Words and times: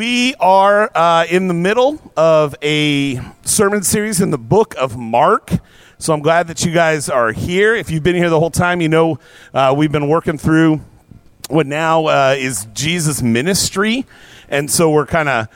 We 0.00 0.34
are 0.36 0.90
uh, 0.94 1.26
in 1.28 1.46
the 1.46 1.52
middle 1.52 2.00
of 2.16 2.54
a 2.62 3.20
sermon 3.42 3.82
series 3.82 4.22
in 4.22 4.30
the 4.30 4.38
book 4.38 4.74
of 4.78 4.96
Mark. 4.96 5.52
So 5.98 6.14
I'm 6.14 6.22
glad 6.22 6.46
that 6.46 6.64
you 6.64 6.72
guys 6.72 7.10
are 7.10 7.32
here. 7.32 7.74
If 7.74 7.90
you've 7.90 8.02
been 8.02 8.16
here 8.16 8.30
the 8.30 8.40
whole 8.40 8.50
time, 8.50 8.80
you 8.80 8.88
know 8.88 9.18
uh, 9.52 9.74
we've 9.76 9.92
been 9.92 10.08
working 10.08 10.38
through 10.38 10.80
what 11.50 11.66
now 11.66 12.06
uh, 12.06 12.34
is 12.38 12.66
Jesus' 12.72 13.20
ministry. 13.20 14.06
And 14.48 14.70
so 14.70 14.90
we're 14.90 15.04
kind 15.04 15.28
of 15.28 15.48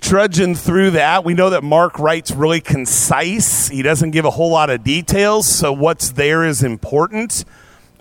trudging 0.00 0.54
through 0.54 0.92
that. 0.92 1.22
We 1.22 1.34
know 1.34 1.50
that 1.50 1.62
Mark 1.62 1.98
writes 1.98 2.30
really 2.30 2.62
concise, 2.62 3.68
he 3.68 3.82
doesn't 3.82 4.12
give 4.12 4.24
a 4.24 4.30
whole 4.30 4.50
lot 4.50 4.70
of 4.70 4.82
details. 4.82 5.46
So 5.46 5.70
what's 5.70 6.12
there 6.12 6.46
is 6.46 6.62
important. 6.62 7.44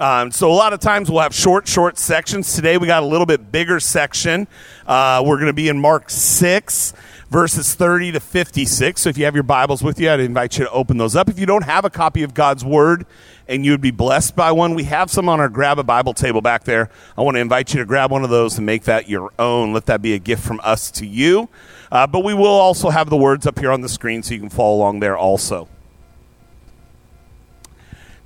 Um, 0.01 0.31
so 0.31 0.49
a 0.49 0.53
lot 0.53 0.73
of 0.73 0.79
times 0.79 1.11
we'll 1.11 1.21
have 1.21 1.35
short, 1.35 1.67
short 1.67 1.95
sections. 1.95 2.55
Today 2.55 2.79
we 2.79 2.87
got 2.87 3.03
a 3.03 3.05
little 3.05 3.27
bit 3.27 3.51
bigger 3.51 3.79
section. 3.79 4.47
Uh, 4.87 5.21
we're 5.23 5.35
going 5.35 5.45
to 5.45 5.53
be 5.53 5.69
in 5.69 5.79
Mark 5.79 6.09
6, 6.09 6.93
verses 7.29 7.75
30 7.75 8.13
to 8.13 8.19
56. 8.19 8.99
So 8.99 9.09
if 9.09 9.17
you 9.19 9.25
have 9.25 9.35
your 9.35 9.43
Bibles 9.43 9.83
with 9.83 9.99
you, 9.99 10.09
I'd 10.09 10.19
invite 10.19 10.57
you 10.57 10.65
to 10.65 10.71
open 10.71 10.97
those 10.97 11.15
up. 11.15 11.29
If 11.29 11.37
you 11.37 11.45
don't 11.45 11.65
have 11.65 11.85
a 11.85 11.91
copy 11.91 12.23
of 12.23 12.33
God's 12.33 12.65
Word 12.65 13.05
and 13.47 13.63
you 13.63 13.69
would 13.73 13.81
be 13.81 13.91
blessed 13.91 14.35
by 14.35 14.51
one, 14.51 14.73
we 14.73 14.85
have 14.85 15.11
some 15.11 15.29
on 15.29 15.39
our 15.39 15.49
Grab 15.49 15.77
a 15.77 15.83
Bible 15.83 16.15
table 16.15 16.41
back 16.41 16.63
there. 16.63 16.89
I 17.15 17.21
want 17.21 17.35
to 17.35 17.41
invite 17.41 17.71
you 17.71 17.79
to 17.79 17.85
grab 17.85 18.09
one 18.09 18.23
of 18.23 18.31
those 18.31 18.57
and 18.57 18.65
make 18.65 18.85
that 18.85 19.07
your 19.07 19.31
own. 19.37 19.71
Let 19.71 19.85
that 19.85 20.01
be 20.01 20.15
a 20.15 20.19
gift 20.19 20.43
from 20.43 20.59
us 20.63 20.89
to 20.93 21.05
you. 21.05 21.47
Uh, 21.91 22.07
but 22.07 22.23
we 22.23 22.33
will 22.33 22.47
also 22.47 22.89
have 22.89 23.11
the 23.11 23.17
words 23.17 23.45
up 23.45 23.59
here 23.59 23.71
on 23.71 23.81
the 23.81 23.89
screen 23.89 24.23
so 24.23 24.33
you 24.33 24.39
can 24.39 24.49
follow 24.49 24.77
along 24.77 24.99
there 24.99 25.15
also. 25.15 25.67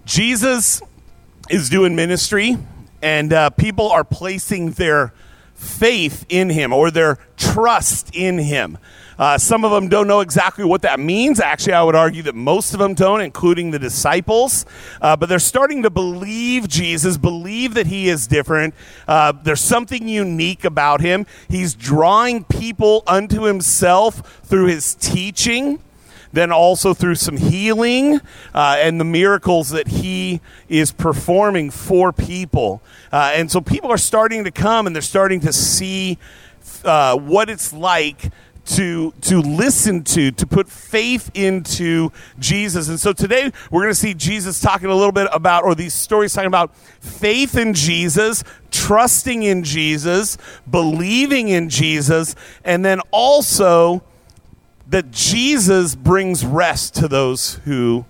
Jesus 0.05 0.81
is 1.49 1.70
doing 1.70 1.95
ministry, 1.95 2.58
and 3.02 3.31
uh, 3.31 3.49
people 3.52 3.90
are 3.90 4.03
placing 4.03 4.72
their 4.72 5.13
faith 5.53 6.26
in 6.27 6.49
him 6.49 6.73
or 6.73 6.91
their 6.91 7.17
trust 7.38 8.13
in 8.13 8.38
him. 8.38 8.77
Uh, 9.17 9.38
some 9.38 9.63
of 9.63 9.72
them 9.72 9.88
don't 9.88 10.08
know 10.08 10.20
exactly 10.20 10.66
what 10.66 10.81
that 10.81 11.00
means. 11.00 11.39
Actually, 11.39 11.73
I 11.73 11.83
would 11.83 11.95
argue 11.95 12.22
that 12.23 12.36
most 12.36 12.73
of 12.73 12.80
them 12.80 12.94
don't, 12.94 13.22
including 13.22 13.72
the 13.72 13.80
disciples. 13.80 14.66
Uh, 15.02 15.16
but 15.16 15.30
they're 15.30 15.39
starting 15.39 15.83
to 15.83 15.89
believe 15.89 16.67
Jesus, 16.67 17.16
believe 17.17 17.75
that 17.75 17.88
he 17.88 18.09
is 18.09 18.27
different. 18.27 18.73
Uh, 19.08 19.31
there's 19.31 19.61
something 19.61 20.08
unique 20.08 20.66
about 20.66 21.00
him. 21.00 21.25
He's 21.48 21.75
drawing 21.75 22.44
people 22.44 23.03
unto 23.08 23.44
himself 23.44 24.42
through 24.44 24.67
his 24.67 24.95
teaching 24.95 25.80
then 26.36 26.52
also 26.52 26.94
through 26.94 27.16
some 27.16 27.38
healing 27.38 28.19
uh, 28.53 28.78
and 28.80 29.00
the 29.00 29.05
miracles 29.05 29.69
that 29.69 29.88
he 29.88 30.42
is 30.69 30.92
performing 30.92 31.72
for 31.72 32.11
people. 32.11 32.81
Uh, 33.11 33.31
and 33.33 33.52
so 33.52 33.61
people 33.61 33.92
are 33.92 33.97
starting 33.97 34.44
to 34.44 34.52
come 34.52 34.88
and 34.88 34.95
they're 34.95 35.02
starting 35.02 35.39
to 35.39 35.53
see 35.53 36.17
uh, 36.83 37.17
what 37.17 37.50
it's 37.50 37.73
like 37.73 38.31
to 38.66 39.11
to 39.22 39.42
listen 39.42 40.03
to 40.03 40.31
to 40.31 40.47
put 40.47 40.67
faith 40.67 41.30
into 41.33 42.11
Jesus. 42.39 42.89
And 42.89 42.99
so 42.99 43.14
today 43.14 43.52
we're 43.72 43.81
going 43.81 43.92
to 43.92 43.99
see 43.99 44.14
Jesus 44.14 44.59
talking 44.59 44.89
a 44.89 44.95
little 44.95 45.11
bit 45.11 45.27
about 45.31 45.64
or 45.64 45.75
these 45.75 45.94
stories 45.94 46.33
talking 46.33 46.47
about 46.47 46.75
faith 46.75 47.58
in 47.58 47.73
Jesus, 47.73 48.44
trusting 48.72 49.44
in 49.44 49.64
Jesus, 49.64 50.38
believing 50.70 51.49
in 51.49 51.70
Jesus, 51.70 52.36
and 52.64 52.83
then 52.83 53.02
also 53.11 54.03
that 54.88 55.11
Jesus 55.11 55.95
brings 55.95 56.45
rest 56.45 56.95
to 56.95 57.08
those 57.08 57.55
who 57.66 58.05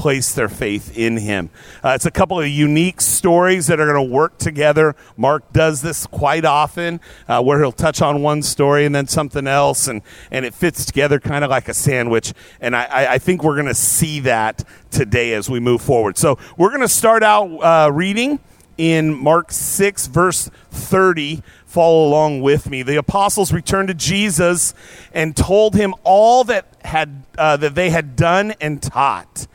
place 0.00 0.32
their 0.32 0.48
faith 0.48 0.96
in 0.96 1.18
him. 1.18 1.50
Uh, 1.84 1.90
it's 1.90 2.06
a 2.06 2.10
couple 2.10 2.40
of 2.40 2.48
unique 2.48 3.02
stories 3.02 3.66
that 3.66 3.78
are 3.78 3.92
going 3.92 4.08
to 4.08 4.14
work 4.14 4.38
together. 4.38 4.96
Mark 5.14 5.52
does 5.52 5.82
this 5.82 6.06
quite 6.06 6.46
often, 6.46 7.00
uh, 7.28 7.42
where 7.42 7.58
he'll 7.58 7.70
touch 7.70 8.00
on 8.00 8.22
one 8.22 8.42
story 8.42 8.86
and 8.86 8.94
then 8.94 9.06
something 9.06 9.46
else, 9.46 9.88
and, 9.88 10.00
and 10.30 10.46
it 10.46 10.54
fits 10.54 10.86
together 10.86 11.20
kind 11.20 11.44
of 11.44 11.50
like 11.50 11.68
a 11.68 11.74
sandwich. 11.74 12.32
And 12.62 12.74
I, 12.74 13.14
I 13.14 13.18
think 13.18 13.44
we're 13.44 13.56
going 13.56 13.66
to 13.66 13.74
see 13.74 14.20
that 14.20 14.64
today 14.90 15.34
as 15.34 15.50
we 15.50 15.60
move 15.60 15.82
forward. 15.82 16.16
So 16.16 16.38
we're 16.56 16.70
going 16.70 16.80
to 16.80 16.88
start 16.88 17.22
out 17.22 17.48
uh, 17.58 17.92
reading 17.92 18.40
in 18.78 19.14
Mark 19.14 19.52
6, 19.52 20.06
verse 20.06 20.50
30 20.70 21.42
follow 21.70 22.04
along 22.08 22.40
with 22.40 22.68
me. 22.68 22.82
The 22.82 22.96
apostles 22.96 23.52
returned 23.52 23.88
to 23.88 23.94
Jesus 23.94 24.74
and 25.14 25.36
told 25.36 25.76
him 25.76 25.94
all 26.02 26.42
that 26.44 26.66
had 26.84 27.22
uh, 27.38 27.56
that 27.58 27.76
they 27.76 27.90
had 27.90 28.16
done 28.16 28.54
and 28.60 28.82
taught. 28.82 29.46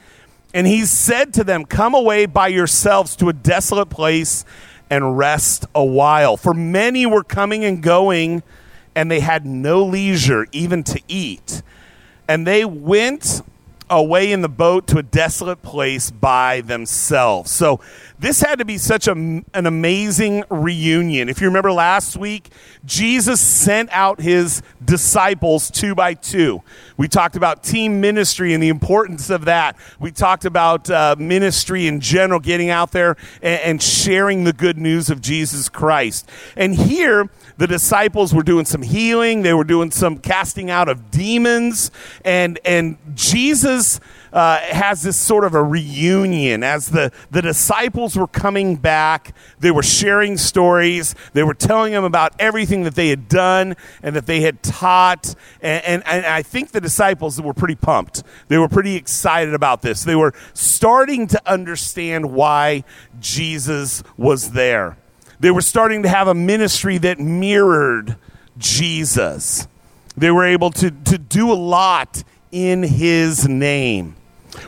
And 0.53 0.65
he 0.65 0.85
said 0.85 1.33
to 1.33 1.43
them, 1.43 1.65
"Come 1.65 1.93
away 1.93 2.25
by 2.25 2.47
yourselves 2.47 3.17
to 3.17 3.27
a 3.27 3.33
desolate 3.33 3.89
place 3.89 4.45
and 4.89 5.17
rest 5.17 5.65
a 5.75 5.83
while." 5.83 6.37
For 6.37 6.53
many 6.53 7.05
were 7.05 7.23
coming 7.23 7.65
and 7.65 7.83
going, 7.83 8.43
and 8.95 9.11
they 9.11 9.19
had 9.19 9.45
no 9.45 9.83
leisure 9.83 10.47
even 10.53 10.83
to 10.85 11.01
eat. 11.09 11.61
And 12.29 12.47
they 12.47 12.63
went 12.63 13.41
away 13.90 14.31
in 14.31 14.41
the 14.41 14.50
boat 14.50 14.88
to 14.88 14.97
a 14.97 15.03
desolate 15.03 15.62
place 15.62 16.12
by 16.12 16.62
themselves. 16.62 17.51
So 17.51 17.79
this 18.18 18.41
had 18.41 18.59
to 18.59 18.66
be 18.66 18.78
such 18.78 19.07
a, 19.07 19.12
an 19.12 19.44
amazing 19.53 20.44
reunion. 20.50 21.29
If 21.29 21.41
you 21.41 21.47
remember 21.47 21.72
last 21.72 22.16
week, 22.18 22.50
Jesus 22.85 23.41
sent 23.41 23.90
out 23.91 24.22
his 24.22 24.62
disciples 24.84 25.69
two 25.69 25.94
by 25.95 26.13
two. 26.13 26.62
We 26.97 27.07
talked 27.07 27.35
about 27.35 27.63
team 27.63 28.00
ministry 28.00 28.53
and 28.53 28.63
the 28.63 28.69
importance 28.69 29.29
of 29.29 29.45
that. 29.45 29.75
We 30.00 30.12
talked 30.12 30.45
about 30.45 30.90
uh, 30.90 31.16
ministry 31.19 31.88
in 31.88 32.00
general, 32.00 32.40
getting 32.40 32.69
out 32.69 32.91
there 32.91 33.18
and, 33.41 33.62
and 33.62 33.84
sharing 33.84 34.45
the 34.45 34.53
good 34.53 34.78
news 34.78 35.09
of 35.09 35.22
Jesus 35.22 35.68
Christ. 35.68 36.29
And 36.56 36.74
here, 36.74 37.29
the 37.57 37.67
disciples 37.67 38.33
were 38.33 38.43
doing 38.43 38.66
some 38.66 38.81
healing, 38.81 39.41
they 39.41 39.53
were 39.53 39.63
doing 39.63 39.91
some 39.91 40.17
casting 40.17 40.69
out 40.69 40.89
of 40.89 41.11
demons, 41.11 41.91
and, 42.23 42.59
and 42.66 42.97
Jesus 43.13 43.99
uh, 44.33 44.59
has 44.59 45.01
this 45.01 45.16
sort 45.16 45.45
of 45.45 45.53
a 45.53 45.63
reunion. 45.63 46.61
As 46.61 46.89
the, 46.89 47.11
the 47.31 47.41
disciples 47.41 48.17
were 48.17 48.27
coming 48.27 48.75
back, 48.75 49.33
they 49.59 49.71
were 49.71 49.83
sharing 49.83 50.35
stories, 50.38 51.15
they 51.33 51.44
were 51.44 51.53
telling 51.53 51.94
them 51.94 52.03
about 52.03 52.33
everything 52.38 52.83
that 52.83 52.95
they 52.95 53.07
had 53.07 53.29
done 53.29 53.75
and 54.03 54.15
that 54.15 54.25
they 54.25 54.41
had 54.41 54.61
taught. 54.61 55.33
And, 55.61 55.83
and, 55.85 56.03
and 56.07 56.25
I 56.25 56.41
think 56.41 56.71
the 56.71 56.81
disciples 56.81 57.41
were 57.41 57.53
pretty 57.53 57.75
pumped. 57.75 58.23
They 58.49 58.57
were 58.57 58.67
pretty 58.67 58.95
excited 58.95 59.53
about 59.53 59.81
this. 59.81 60.03
They 60.03 60.15
were 60.15 60.33
starting 60.53 61.27
to 61.27 61.41
understand 61.49 62.33
why 62.33 62.83
Jesus 63.21 64.03
was 64.17 64.51
there. 64.51 64.97
They 65.40 65.51
were 65.51 65.62
starting 65.62 66.03
to 66.03 66.09
have 66.09 66.28
a 66.28 66.34
ministry 66.34 66.97
that 67.00 67.19
mirrored 67.19 68.16
Jesus. 68.57 69.68
They 70.18 70.31
were 70.31 70.46
able 70.46 70.72
to, 70.72 70.91
to 70.91 71.18
do 71.18 71.51
a 71.51 71.56
lot 71.56 72.23
in 72.51 72.84
his 72.84 73.47
name. 73.47 74.16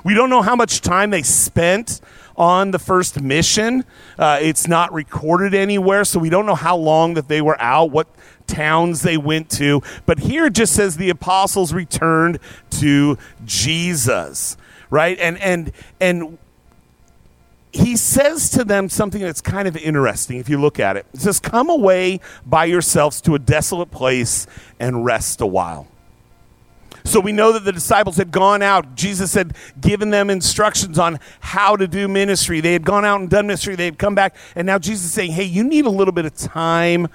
We 0.03 0.13
don't 0.13 0.29
know 0.29 0.41
how 0.41 0.55
much 0.55 0.81
time 0.81 1.09
they 1.09 1.23
spent 1.23 2.01
on 2.35 2.71
the 2.71 2.79
first 2.79 3.21
mission. 3.21 3.83
Uh, 4.17 4.39
it's 4.41 4.67
not 4.67 4.93
recorded 4.93 5.53
anywhere, 5.53 6.03
so 6.03 6.19
we 6.19 6.29
don't 6.29 6.45
know 6.45 6.55
how 6.55 6.77
long 6.77 7.15
that 7.15 7.27
they 7.27 7.41
were 7.41 7.59
out, 7.59 7.91
what 7.91 8.07
towns 8.45 9.01
they 9.01 9.17
went 9.17 9.49
to. 9.51 9.81
But 10.05 10.19
here 10.19 10.45
it 10.45 10.53
just 10.53 10.73
says 10.73 10.97
the 10.97 11.09
apostles 11.09 11.73
returned 11.73 12.39
to 12.71 13.17
Jesus, 13.45 14.57
right? 14.89 15.17
And 15.19 15.37
and 15.39 15.71
and 15.99 16.37
he 17.77 17.95
says 17.95 18.49
to 18.51 18.63
them 18.63 18.89
something 18.89 19.21
that's 19.21 19.41
kind 19.41 19.67
of 19.67 19.77
interesting 19.77 20.37
if 20.37 20.49
you 20.49 20.59
look 20.59 20.79
at 20.79 20.97
it. 20.97 21.05
He 21.11 21.19
says, 21.19 21.39
Come 21.39 21.69
away 21.69 22.19
by 22.45 22.65
yourselves 22.65 23.21
to 23.21 23.35
a 23.35 23.39
desolate 23.39 23.91
place 23.91 24.47
and 24.79 25.05
rest 25.05 25.41
a 25.41 25.45
while. 25.45 25.87
So 27.03 27.21
we 27.21 27.31
know 27.31 27.53
that 27.53 27.63
the 27.63 27.71
disciples 27.71 28.17
had 28.17 28.31
gone 28.31 28.61
out. 28.61 28.95
Jesus 28.95 29.33
had 29.33 29.55
given 29.79 30.09
them 30.09 30.29
instructions 30.29 30.99
on 30.99 31.19
how 31.39 31.77
to 31.77 31.87
do 31.87 32.07
ministry. 32.07 32.59
They 32.59 32.73
had 32.73 32.83
gone 32.83 33.05
out 33.05 33.21
and 33.21 33.29
done 33.29 33.47
ministry. 33.47 33.75
They 33.75 33.85
had 33.85 33.97
come 33.97 34.13
back. 34.13 34.35
And 34.55 34.65
now 34.65 34.77
Jesus 34.77 35.05
is 35.05 35.13
saying, 35.13 35.31
Hey, 35.31 35.45
you 35.45 35.63
need 35.63 35.85
a 35.85 35.89
little 35.89 36.11
bit 36.11 36.25
of 36.25 36.35
time 36.35 37.07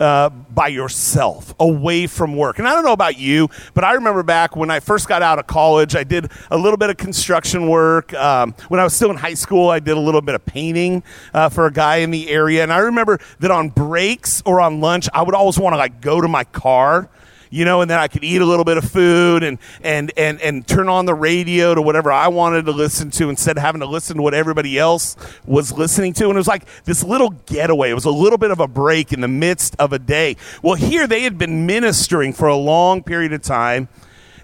uh, 0.00 0.28
by 0.28 0.68
yourself, 0.68 1.54
away 1.58 2.06
from 2.06 2.36
work. 2.36 2.58
And 2.58 2.68
I 2.68 2.74
don't 2.74 2.84
know 2.84 2.92
about 2.92 3.18
you, 3.18 3.48
but 3.74 3.84
I 3.84 3.92
remember 3.92 4.22
back 4.22 4.56
when 4.56 4.70
I 4.70 4.80
first 4.80 5.08
got 5.08 5.22
out 5.22 5.38
of 5.38 5.46
college, 5.46 5.96
I 5.96 6.04
did 6.04 6.30
a 6.50 6.56
little 6.56 6.76
bit 6.76 6.90
of 6.90 6.96
construction 6.96 7.68
work. 7.68 8.12
Um, 8.14 8.54
when 8.68 8.80
I 8.80 8.84
was 8.84 8.94
still 8.94 9.10
in 9.10 9.16
high 9.16 9.34
school, 9.34 9.70
I 9.70 9.80
did 9.80 9.96
a 9.96 10.00
little 10.00 10.22
bit 10.22 10.34
of 10.34 10.44
painting 10.44 11.02
uh, 11.32 11.48
for 11.48 11.66
a 11.66 11.72
guy 11.72 11.96
in 11.96 12.10
the 12.10 12.28
area. 12.28 12.62
And 12.62 12.72
I 12.72 12.78
remember 12.78 13.18
that 13.40 13.50
on 13.50 13.70
breaks 13.70 14.42
or 14.44 14.60
on 14.60 14.80
lunch, 14.80 15.08
I 15.12 15.22
would 15.22 15.34
always 15.34 15.58
want 15.58 15.74
to 15.74 15.78
like 15.78 16.00
go 16.00 16.20
to 16.20 16.28
my 16.28 16.44
car 16.44 17.08
you 17.50 17.64
know, 17.64 17.80
and 17.80 17.90
then 17.90 17.98
I 17.98 18.08
could 18.08 18.24
eat 18.24 18.40
a 18.40 18.44
little 18.44 18.64
bit 18.64 18.76
of 18.76 18.84
food 18.84 19.42
and, 19.42 19.58
and, 19.82 20.12
and, 20.16 20.40
and 20.40 20.66
turn 20.66 20.88
on 20.88 21.06
the 21.06 21.14
radio 21.14 21.74
to 21.74 21.82
whatever 21.82 22.10
I 22.12 22.28
wanted 22.28 22.66
to 22.66 22.72
listen 22.72 23.10
to 23.12 23.30
instead 23.30 23.56
of 23.56 23.62
having 23.62 23.80
to 23.80 23.86
listen 23.86 24.16
to 24.16 24.22
what 24.22 24.34
everybody 24.34 24.78
else 24.78 25.16
was 25.44 25.72
listening 25.72 26.12
to. 26.14 26.24
And 26.24 26.34
it 26.34 26.36
was 26.36 26.48
like 26.48 26.66
this 26.84 27.02
little 27.02 27.30
getaway. 27.46 27.90
It 27.90 27.94
was 27.94 28.04
a 28.04 28.10
little 28.10 28.38
bit 28.38 28.50
of 28.50 28.60
a 28.60 28.68
break 28.68 29.12
in 29.12 29.20
the 29.20 29.28
midst 29.28 29.76
of 29.78 29.92
a 29.92 29.98
day. 29.98 30.36
Well, 30.62 30.74
here 30.74 31.06
they 31.06 31.22
had 31.22 31.38
been 31.38 31.66
ministering 31.66 32.32
for 32.32 32.48
a 32.48 32.56
long 32.56 33.02
period 33.02 33.32
of 33.32 33.42
time. 33.42 33.88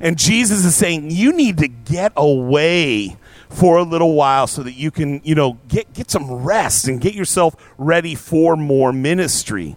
And 0.00 0.18
Jesus 0.18 0.64
is 0.64 0.74
saying, 0.74 1.10
you 1.12 1.32
need 1.32 1.58
to 1.58 1.68
get 1.68 2.12
away 2.16 3.16
for 3.48 3.78
a 3.78 3.82
little 3.82 4.14
while 4.14 4.46
so 4.46 4.62
that 4.62 4.72
you 4.72 4.90
can, 4.90 5.20
you 5.24 5.34
know, 5.34 5.58
get, 5.68 5.92
get 5.92 6.10
some 6.10 6.30
rest 6.30 6.88
and 6.88 7.00
get 7.00 7.14
yourself 7.14 7.54
ready 7.78 8.14
for 8.14 8.56
more 8.56 8.92
ministry. 8.92 9.76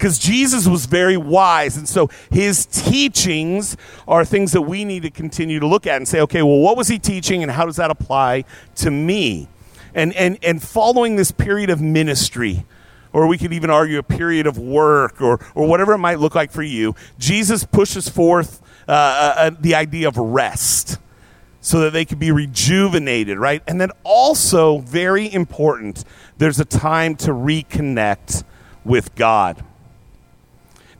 Because 0.00 0.18
Jesus 0.18 0.66
was 0.66 0.86
very 0.86 1.18
wise. 1.18 1.76
And 1.76 1.86
so 1.86 2.08
his 2.30 2.64
teachings 2.64 3.76
are 4.08 4.24
things 4.24 4.52
that 4.52 4.62
we 4.62 4.86
need 4.86 5.02
to 5.02 5.10
continue 5.10 5.60
to 5.60 5.66
look 5.66 5.86
at 5.86 5.96
and 5.96 6.08
say, 6.08 6.22
okay, 6.22 6.40
well, 6.42 6.56
what 6.56 6.78
was 6.78 6.88
he 6.88 6.98
teaching 6.98 7.42
and 7.42 7.52
how 7.52 7.66
does 7.66 7.76
that 7.76 7.90
apply 7.90 8.46
to 8.76 8.90
me? 8.90 9.46
And, 9.94 10.14
and, 10.14 10.38
and 10.42 10.62
following 10.62 11.16
this 11.16 11.32
period 11.32 11.68
of 11.68 11.82
ministry, 11.82 12.64
or 13.12 13.26
we 13.26 13.36
could 13.36 13.52
even 13.52 13.68
argue 13.68 13.98
a 13.98 14.02
period 14.02 14.46
of 14.46 14.56
work 14.56 15.20
or, 15.20 15.38
or 15.54 15.68
whatever 15.68 15.92
it 15.92 15.98
might 15.98 16.18
look 16.18 16.34
like 16.34 16.50
for 16.50 16.62
you, 16.62 16.94
Jesus 17.18 17.64
pushes 17.64 18.08
forth 18.08 18.62
uh, 18.88 18.92
uh, 18.92 19.34
uh 19.36 19.50
the 19.60 19.74
idea 19.74 20.08
of 20.08 20.16
rest 20.16 20.96
so 21.60 21.80
that 21.80 21.92
they 21.92 22.06
could 22.06 22.18
be 22.18 22.32
rejuvenated, 22.32 23.36
right? 23.36 23.62
And 23.66 23.78
then 23.78 23.90
also, 24.02 24.78
very 24.78 25.30
important, 25.30 26.04
there's 26.38 26.58
a 26.58 26.64
time 26.64 27.16
to 27.16 27.32
reconnect 27.32 28.44
with 28.82 29.14
God. 29.14 29.62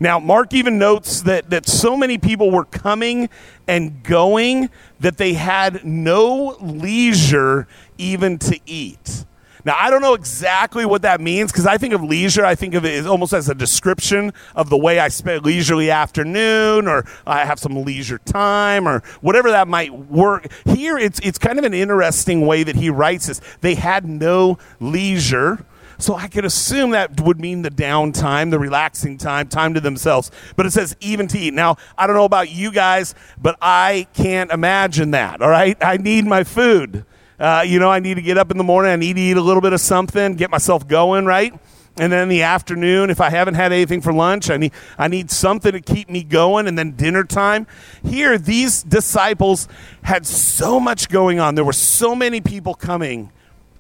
Now, 0.03 0.19
Mark 0.19 0.55
even 0.55 0.79
notes 0.79 1.21
that, 1.23 1.51
that 1.51 1.69
so 1.69 1.95
many 1.95 2.17
people 2.17 2.51
were 2.51 2.65
coming 2.65 3.29
and 3.69 4.03
going 4.03 4.71
that 4.99 5.19
they 5.19 5.35
had 5.35 5.85
no 5.85 6.57
leisure 6.61 7.69
even 7.99 8.39
to 8.39 8.59
eat. 8.65 9.27
Now, 9.63 9.77
I 9.79 9.91
don't 9.91 10.01
know 10.01 10.15
exactly 10.15 10.87
what 10.87 11.03
that 11.03 11.21
means 11.21 11.53
because 11.53 11.67
I 11.67 11.77
think 11.77 11.93
of 11.93 12.03
leisure, 12.03 12.47
I 12.47 12.55
think 12.55 12.73
of 12.73 12.87
it 12.87 13.07
almost 13.07 13.35
as 13.35 13.51
a 13.51 13.55
description 13.55 14.33
of 14.57 14.71
the 14.71 14.79
way 14.79 14.99
I 14.99 15.09
spend 15.09 15.45
leisurely 15.45 15.91
afternoon 15.91 16.89
or 16.89 17.05
I 17.27 17.45
have 17.45 17.59
some 17.59 17.85
leisure 17.85 18.17
time 18.19 18.89
or 18.89 19.01
whatever 19.21 19.51
that 19.51 19.69
might 19.69 19.93
work. 19.93 20.51
Here, 20.65 20.97
it's, 20.97 21.21
it's 21.23 21.39
kind 21.39 21.59
of 21.59 21.67
an 21.67 21.75
interesting 21.75 22.47
way 22.47 22.63
that 22.63 22.77
he 22.77 22.89
writes 22.89 23.27
this. 23.27 23.43
They 23.61 23.75
had 23.75 24.07
no 24.07 24.57
leisure 24.81 25.67
so 26.01 26.15
I 26.15 26.29
could 26.29 26.45
assume 26.45 26.91
that 26.91 27.21
would 27.21 27.41
mean 27.41 27.63
the 27.63 27.71
downtime, 27.71 28.51
the 28.51 28.59
relaxing 28.59 29.19
time, 29.19 29.49
time 29.49 29.75
to 29.75 29.81
themselves. 29.81 30.31
But 30.57 30.67
it 30.67 30.73
says 30.73 30.97
even 31.01 31.29
to 31.29 31.39
eat. 31.39 31.55
Now, 31.55 31.77
I 31.97 32.07
don't 32.07 32.17
know 32.17 32.25
about 32.25 32.51
you 32.51 32.73
guys, 32.73 33.15
but 33.41 33.57
I 33.61 34.07
can't 34.15 34.51
imagine 34.51 35.13
that, 35.13 35.43
all 35.43 35.51
right? 35.51 35.77
I 35.81 35.97
need 35.97 36.27
my 36.27 36.45
food. 36.45 37.05
Uh, 37.39 37.65
you 37.67 37.79
know, 37.79 37.91
I 37.91 38.01
need 38.01 38.15
to 38.15 38.23
get 38.23 38.37
up 38.37 38.51
in 38.51 38.59
the 38.59 38.65
morning. 38.65 38.93
I 38.93 38.97
need 38.97 39.17
to 39.17 39.23
eat 39.23 39.37
a 39.37 39.41
little 39.41 39.63
bit 39.63 39.73
of 39.73 39.81
something, 39.81 40.35
get 40.35 40.51
myself 40.51 40.87
going, 40.87 41.25
right? 41.25 41.55
And 41.99 42.13
then 42.13 42.23
in 42.23 42.29
the 42.29 42.43
afternoon, 42.43 43.11
if 43.11 43.21
I 43.21 43.31
haven't 43.31 43.55
had 43.55 43.73
anything 43.73 44.01
for 44.01 44.13
lunch, 44.13 44.49
I 44.49 44.57
need, 44.57 44.73
I 44.97 45.09
need 45.09 45.31
something 45.31 45.73
to 45.73 45.81
keep 45.81 46.09
me 46.09 46.23
going. 46.23 46.67
And 46.67 46.79
then 46.79 46.93
dinner 46.93 47.25
time. 47.25 47.67
Here, 48.05 48.39
these 48.39 48.83
disciples 48.83 49.69
had 50.03 50.25
so 50.25 50.81
much 50.81 51.09
going 51.09 51.41
on. 51.41 51.57
There 51.57 51.65
were 51.65 51.73
so 51.73 52.15
many 52.15 52.41
people 52.41 52.75
coming 52.75 53.33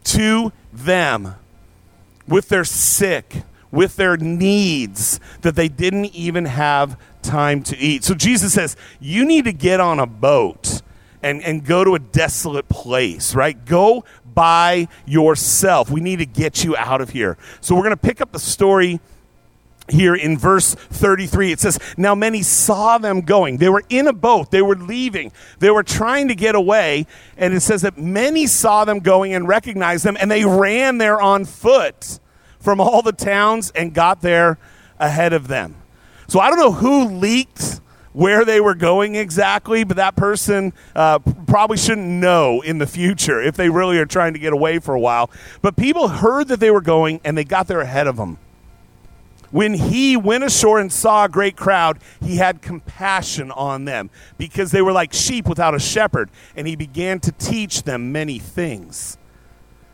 to 0.04 0.52
them 0.72 1.34
with 2.30 2.48
their 2.48 2.64
sick, 2.64 3.42
with 3.70 3.96
their 3.96 4.16
needs, 4.16 5.20
that 5.42 5.56
they 5.56 5.68
didn't 5.68 6.06
even 6.06 6.46
have 6.46 6.98
time 7.22 7.62
to 7.64 7.76
eat. 7.76 8.04
So 8.04 8.14
Jesus 8.14 8.54
says, 8.54 8.76
You 8.98 9.24
need 9.26 9.44
to 9.44 9.52
get 9.52 9.80
on 9.80 10.00
a 10.00 10.06
boat 10.06 10.80
and, 11.22 11.42
and 11.42 11.64
go 11.64 11.84
to 11.84 11.94
a 11.94 11.98
desolate 11.98 12.68
place, 12.68 13.34
right? 13.34 13.62
Go 13.66 14.04
by 14.34 14.88
yourself. 15.04 15.90
We 15.90 16.00
need 16.00 16.20
to 16.20 16.26
get 16.26 16.64
you 16.64 16.76
out 16.76 17.00
of 17.00 17.10
here. 17.10 17.36
So 17.60 17.74
we're 17.74 17.82
going 17.82 17.90
to 17.90 17.96
pick 17.96 18.20
up 18.20 18.32
the 18.32 18.38
story 18.38 19.00
here 19.90 20.14
in 20.14 20.38
verse 20.38 20.74
33 20.74 21.52
it 21.52 21.60
says 21.60 21.78
now 21.96 22.14
many 22.14 22.42
saw 22.42 22.98
them 22.98 23.20
going 23.20 23.56
they 23.56 23.68
were 23.68 23.84
in 23.88 24.06
a 24.06 24.12
boat 24.12 24.50
they 24.50 24.62
were 24.62 24.76
leaving 24.76 25.32
they 25.58 25.70
were 25.70 25.82
trying 25.82 26.28
to 26.28 26.34
get 26.34 26.54
away 26.54 27.06
and 27.36 27.54
it 27.54 27.60
says 27.60 27.82
that 27.82 27.98
many 27.98 28.46
saw 28.46 28.84
them 28.84 29.00
going 29.00 29.34
and 29.34 29.48
recognized 29.48 30.04
them 30.04 30.16
and 30.20 30.30
they 30.30 30.44
ran 30.44 30.98
there 30.98 31.20
on 31.20 31.44
foot 31.44 32.20
from 32.60 32.80
all 32.80 33.02
the 33.02 33.12
towns 33.12 33.72
and 33.74 33.94
got 33.94 34.20
there 34.20 34.58
ahead 34.98 35.32
of 35.32 35.48
them. 35.48 35.74
So 36.28 36.38
I 36.38 36.50
don't 36.50 36.58
know 36.58 36.72
who 36.72 37.06
leaked 37.06 37.80
where 38.12 38.44
they 38.44 38.60
were 38.60 38.74
going 38.74 39.14
exactly, 39.14 39.84
but 39.84 39.96
that 39.96 40.16
person 40.16 40.72
uh, 40.94 41.18
probably 41.46 41.76
shouldn't 41.76 42.06
know 42.06 42.60
in 42.60 42.78
the 42.78 42.86
future 42.86 43.40
if 43.40 43.56
they 43.56 43.68
really 43.68 43.98
are 43.98 44.06
trying 44.06 44.32
to 44.34 44.38
get 44.38 44.52
away 44.52 44.78
for 44.78 44.94
a 44.94 45.00
while. 45.00 45.30
But 45.62 45.76
people 45.76 46.08
heard 46.08 46.48
that 46.48 46.60
they 46.60 46.70
were 46.70 46.80
going 46.80 47.20
and 47.24 47.36
they 47.36 47.44
got 47.44 47.66
there 47.66 47.80
ahead 47.80 48.06
of 48.06 48.16
them. 48.16 48.38
When 49.50 49.74
he 49.74 50.16
went 50.16 50.44
ashore 50.44 50.78
and 50.78 50.92
saw 50.92 51.24
a 51.24 51.28
great 51.28 51.56
crowd, 51.56 51.98
he 52.22 52.36
had 52.36 52.62
compassion 52.62 53.50
on 53.50 53.84
them 53.84 54.10
because 54.38 54.70
they 54.70 54.80
were 54.80 54.92
like 54.92 55.12
sheep 55.12 55.48
without 55.48 55.74
a 55.74 55.80
shepherd, 55.80 56.30
and 56.54 56.68
he 56.68 56.76
began 56.76 57.18
to 57.20 57.32
teach 57.32 57.82
them 57.82 58.12
many 58.12 58.38
things. 58.38 59.18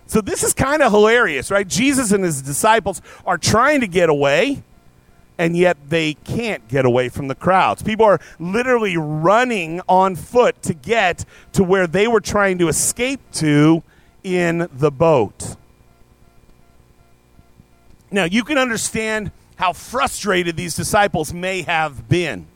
So 0.07 0.21
this 0.21 0.43
is 0.43 0.53
kind 0.53 0.83
of 0.83 0.93
hilarious, 0.93 1.51
right? 1.51 1.67
Jesus 1.67 2.13
and 2.13 2.23
his 2.23 2.43
disciples 2.43 3.01
are 3.25 3.39
trying 3.39 3.81
to 3.81 3.89
get 3.89 4.09
away, 4.09 4.63
and 5.39 5.57
yet 5.57 5.77
they 5.89 6.15
can't 6.15 6.69
get 6.69 6.85
away 6.85 7.09
from 7.09 7.29
the 7.29 7.35
crowds. 7.35 7.83
People 7.83 8.07
are 8.07 8.21
literally 8.39 8.97
running 8.97 9.81
on 9.89 10.17
foot 10.17 10.63
to 10.63 10.75
get 10.75 11.25
to 11.53 11.65
where 11.65 11.87
they 11.87 12.07
were 12.07 12.21
trying 12.21 12.59
to 12.59 12.69
escape 12.69 13.21
to 13.33 13.83
in 14.23 14.69
the 14.73 14.91
boat. 14.91 15.57
Now, 18.11 18.25
you 18.25 18.45
can 18.45 18.59
understand 18.59 19.33
how 19.57 19.73
frustrated 19.73 20.57
these 20.57 20.77
disciples 20.77 21.33
may 21.33 21.63
have 21.63 22.09
been. 22.09 22.47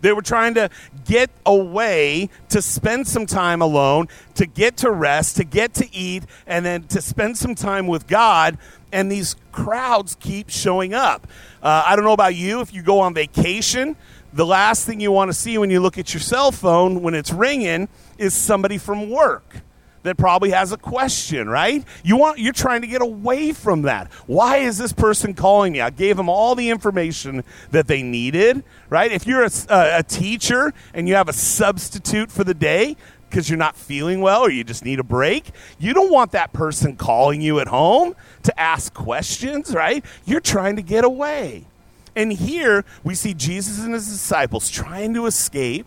They 0.00 0.12
were 0.12 0.22
trying 0.22 0.54
to 0.54 0.68
get 1.06 1.30
away 1.46 2.28
to 2.50 2.60
spend 2.60 3.08
some 3.08 3.24
time 3.24 3.62
alone, 3.62 4.08
to 4.34 4.44
get 4.44 4.76
to 4.78 4.90
rest, 4.90 5.36
to 5.36 5.44
get 5.44 5.72
to 5.74 5.94
eat, 5.94 6.24
and 6.46 6.64
then 6.64 6.82
to 6.88 7.00
spend 7.00 7.38
some 7.38 7.54
time 7.54 7.86
with 7.86 8.06
God. 8.06 8.58
And 8.92 9.10
these 9.10 9.34
crowds 9.50 10.14
keep 10.20 10.50
showing 10.50 10.92
up. 10.92 11.26
Uh, 11.62 11.84
I 11.86 11.96
don't 11.96 12.04
know 12.04 12.12
about 12.12 12.34
you, 12.34 12.60
if 12.60 12.74
you 12.74 12.82
go 12.82 13.00
on 13.00 13.14
vacation, 13.14 13.96
the 14.34 14.44
last 14.44 14.84
thing 14.84 15.00
you 15.00 15.10
want 15.10 15.30
to 15.30 15.32
see 15.32 15.56
when 15.56 15.70
you 15.70 15.80
look 15.80 15.96
at 15.96 16.12
your 16.12 16.20
cell 16.20 16.52
phone 16.52 17.00
when 17.02 17.14
it's 17.14 17.32
ringing 17.32 17.88
is 18.18 18.34
somebody 18.34 18.76
from 18.76 19.08
work 19.08 19.62
that 20.04 20.18
probably 20.18 20.50
has 20.50 20.70
a 20.70 20.76
question, 20.76 21.48
right? 21.48 21.84
You 22.04 22.16
want 22.16 22.38
you're 22.38 22.52
trying 22.52 22.82
to 22.82 22.86
get 22.86 23.02
away 23.02 23.52
from 23.52 23.82
that. 23.82 24.12
Why 24.26 24.58
is 24.58 24.78
this 24.78 24.92
person 24.92 25.34
calling 25.34 25.72
me? 25.72 25.80
I 25.80 25.90
gave 25.90 26.16
them 26.16 26.28
all 26.28 26.54
the 26.54 26.70
information 26.70 27.42
that 27.72 27.88
they 27.88 28.02
needed, 28.02 28.62
right? 28.90 29.10
If 29.10 29.26
you're 29.26 29.42
a, 29.42 29.50
a, 29.68 29.98
a 29.98 30.02
teacher 30.02 30.72
and 30.92 31.08
you 31.08 31.14
have 31.14 31.28
a 31.28 31.32
substitute 31.32 32.30
for 32.30 32.44
the 32.44 32.54
day 32.54 32.96
because 33.28 33.48
you're 33.48 33.58
not 33.58 33.76
feeling 33.76 34.20
well 34.20 34.42
or 34.42 34.50
you 34.50 34.62
just 34.62 34.84
need 34.84 35.00
a 35.00 35.04
break, 35.04 35.50
you 35.78 35.94
don't 35.94 36.12
want 36.12 36.32
that 36.32 36.52
person 36.52 36.96
calling 36.96 37.40
you 37.40 37.58
at 37.58 37.66
home 37.66 38.14
to 38.44 38.60
ask 38.60 38.92
questions, 38.92 39.74
right? 39.74 40.04
You're 40.26 40.40
trying 40.40 40.76
to 40.76 40.82
get 40.82 41.04
away. 41.04 41.66
And 42.14 42.32
here 42.32 42.84
we 43.02 43.14
see 43.14 43.34
Jesus 43.34 43.82
and 43.82 43.94
his 43.94 44.06
disciples 44.06 44.70
trying 44.70 45.14
to 45.14 45.26
escape, 45.26 45.86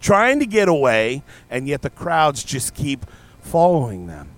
trying 0.00 0.38
to 0.38 0.46
get 0.46 0.68
away, 0.68 1.22
and 1.50 1.66
yet 1.66 1.82
the 1.82 1.90
crowds 1.90 2.44
just 2.44 2.74
keep 2.74 3.04
following 3.48 4.06
them. 4.06 4.28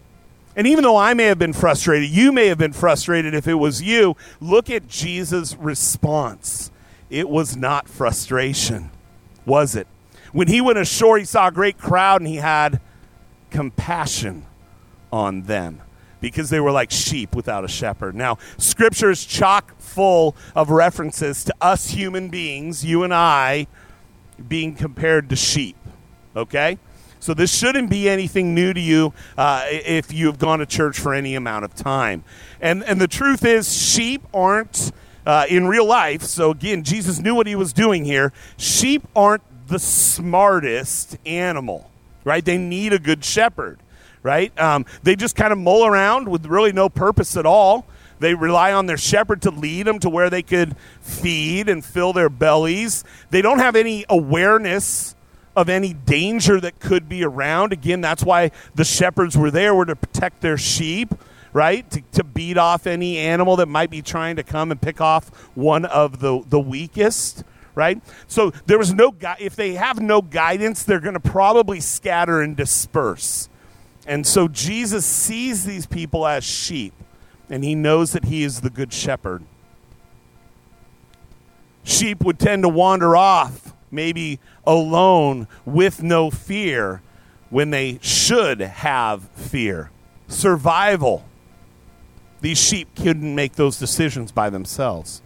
And 0.56 0.66
even 0.66 0.82
though 0.84 0.96
I 0.96 1.14
may 1.14 1.24
have 1.24 1.38
been 1.38 1.52
frustrated, 1.52 2.10
you 2.10 2.32
may 2.32 2.48
have 2.48 2.58
been 2.58 2.72
frustrated 2.72 3.34
if 3.34 3.46
it 3.46 3.54
was 3.54 3.80
you. 3.82 4.16
Look 4.40 4.68
at 4.68 4.88
Jesus' 4.88 5.56
response. 5.56 6.70
It 7.08 7.28
was 7.28 7.56
not 7.56 7.88
frustration, 7.88 8.90
was 9.46 9.74
it? 9.74 9.86
When 10.32 10.48
he 10.48 10.60
went 10.60 10.78
ashore, 10.78 11.18
he 11.18 11.24
saw 11.24 11.48
a 11.48 11.52
great 11.52 11.78
crowd 11.78 12.20
and 12.20 12.28
he 12.28 12.36
had 12.36 12.80
compassion 13.50 14.46
on 15.12 15.42
them 15.42 15.82
because 16.20 16.50
they 16.50 16.60
were 16.60 16.70
like 16.70 16.90
sheep 16.90 17.34
without 17.34 17.64
a 17.64 17.68
shepherd. 17.68 18.14
Now, 18.14 18.38
scripture 18.58 19.10
is 19.10 19.24
chock 19.24 19.80
full 19.80 20.36
of 20.54 20.70
references 20.70 21.42
to 21.44 21.54
us 21.60 21.90
human 21.90 22.28
beings, 22.28 22.84
you 22.84 23.02
and 23.02 23.14
I, 23.14 23.66
being 24.48 24.74
compared 24.74 25.30
to 25.30 25.36
sheep. 25.36 25.76
Okay? 26.36 26.78
So 27.20 27.34
this 27.34 27.54
shouldn't 27.54 27.90
be 27.90 28.08
anything 28.08 28.54
new 28.54 28.72
to 28.72 28.80
you 28.80 29.12
uh, 29.36 29.66
if 29.68 30.12
you've 30.12 30.38
gone 30.38 30.58
to 30.60 30.66
church 30.66 30.98
for 30.98 31.12
any 31.12 31.34
amount 31.34 31.66
of 31.66 31.74
time. 31.74 32.24
And 32.60 32.82
and 32.84 33.00
the 33.00 33.08
truth 33.08 33.44
is, 33.44 33.72
sheep 33.72 34.22
aren't 34.32 34.90
uh, 35.26 35.44
in 35.48 35.68
real 35.68 35.86
life. 35.86 36.22
So 36.22 36.50
again, 36.50 36.82
Jesus 36.82 37.20
knew 37.20 37.34
what 37.34 37.46
he 37.46 37.54
was 37.54 37.72
doing 37.74 38.06
here. 38.06 38.32
Sheep 38.56 39.06
aren't 39.14 39.42
the 39.68 39.78
smartest 39.78 41.18
animal, 41.26 41.90
right? 42.24 42.44
They 42.44 42.58
need 42.58 42.94
a 42.94 42.98
good 42.98 43.22
shepherd, 43.22 43.78
right? 44.22 44.58
Um, 44.58 44.86
they 45.02 45.14
just 45.14 45.36
kind 45.36 45.52
of 45.52 45.58
mull 45.58 45.86
around 45.86 46.28
with 46.28 46.46
really 46.46 46.72
no 46.72 46.88
purpose 46.88 47.36
at 47.36 47.46
all. 47.46 47.86
They 48.18 48.34
rely 48.34 48.72
on 48.72 48.86
their 48.86 48.98
shepherd 48.98 49.42
to 49.42 49.50
lead 49.50 49.86
them 49.86 49.98
to 50.00 50.10
where 50.10 50.28
they 50.30 50.42
could 50.42 50.74
feed 51.00 51.68
and 51.68 51.84
fill 51.84 52.12
their 52.12 52.28
bellies. 52.28 53.04
They 53.30 53.42
don't 53.42 53.58
have 53.58 53.76
any 53.76 54.04
awareness 54.08 55.14
of 55.56 55.68
any 55.68 55.92
danger 55.92 56.60
that 56.60 56.78
could 56.80 57.08
be 57.08 57.24
around. 57.24 57.72
Again, 57.72 58.00
that's 58.00 58.24
why 58.24 58.50
the 58.74 58.84
shepherds 58.84 59.36
were 59.36 59.50
there, 59.50 59.74
were 59.74 59.86
to 59.86 59.96
protect 59.96 60.40
their 60.40 60.56
sheep, 60.56 61.14
right? 61.52 61.90
To, 61.90 62.02
to 62.12 62.24
beat 62.24 62.56
off 62.56 62.86
any 62.86 63.18
animal 63.18 63.56
that 63.56 63.66
might 63.66 63.90
be 63.90 64.02
trying 64.02 64.36
to 64.36 64.42
come 64.42 64.70
and 64.70 64.80
pick 64.80 65.00
off 65.00 65.28
one 65.54 65.84
of 65.84 66.20
the, 66.20 66.42
the 66.48 66.60
weakest, 66.60 67.44
right? 67.74 68.00
So 68.28 68.50
there 68.66 68.78
was 68.78 68.92
no, 68.92 69.14
if 69.38 69.56
they 69.56 69.74
have 69.74 70.00
no 70.00 70.22
guidance, 70.22 70.84
they're 70.84 71.00
going 71.00 71.14
to 71.14 71.20
probably 71.20 71.80
scatter 71.80 72.40
and 72.40 72.56
disperse. 72.56 73.48
And 74.06 74.26
so 74.26 74.48
Jesus 74.48 75.04
sees 75.04 75.64
these 75.64 75.86
people 75.86 76.26
as 76.26 76.44
sheep, 76.44 76.94
and 77.48 77.64
he 77.64 77.74
knows 77.74 78.12
that 78.12 78.24
he 78.24 78.44
is 78.44 78.60
the 78.60 78.70
good 78.70 78.92
shepherd. 78.92 79.42
Sheep 81.82 82.22
would 82.22 82.38
tend 82.38 82.62
to 82.62 82.68
wander 82.68 83.16
off, 83.16 83.74
maybe 83.90 84.40
alone 84.66 85.46
with 85.64 86.02
no 86.02 86.30
fear, 86.30 87.02
when 87.50 87.70
they 87.70 87.98
should 88.00 88.60
have 88.60 89.28
fear. 89.30 89.90
Survival. 90.28 91.24
These 92.40 92.58
sheep 92.58 92.94
couldn't 92.94 93.34
make 93.34 93.54
those 93.54 93.78
decisions 93.78 94.32
by 94.32 94.48
themselves. 94.48 95.20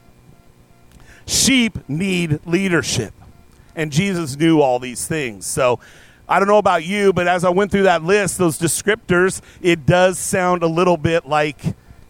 Sheep 1.27 1.79
need 1.89 2.41
leadership. 2.47 3.13
And 3.77 3.93
Jesus 3.93 4.37
knew 4.37 4.61
all 4.61 4.79
these 4.79 5.07
things. 5.07 5.47
So 5.47 5.81
I 6.29 6.39
don't 6.39 6.49
know 6.49 6.59
about 6.59 6.85
you, 6.85 7.13
but 7.13 7.29
as 7.29 7.45
I 7.45 7.51
went 7.51 7.71
through 7.71 7.83
that 7.85 8.03
list, 8.03 8.39
those 8.39 8.59
descriptors, 8.59 9.41
it 9.61 9.85
does 9.85 10.19
sound 10.19 10.63
a 10.63 10.67
little 10.67 10.97
bit 10.97 11.27
like 11.27 11.61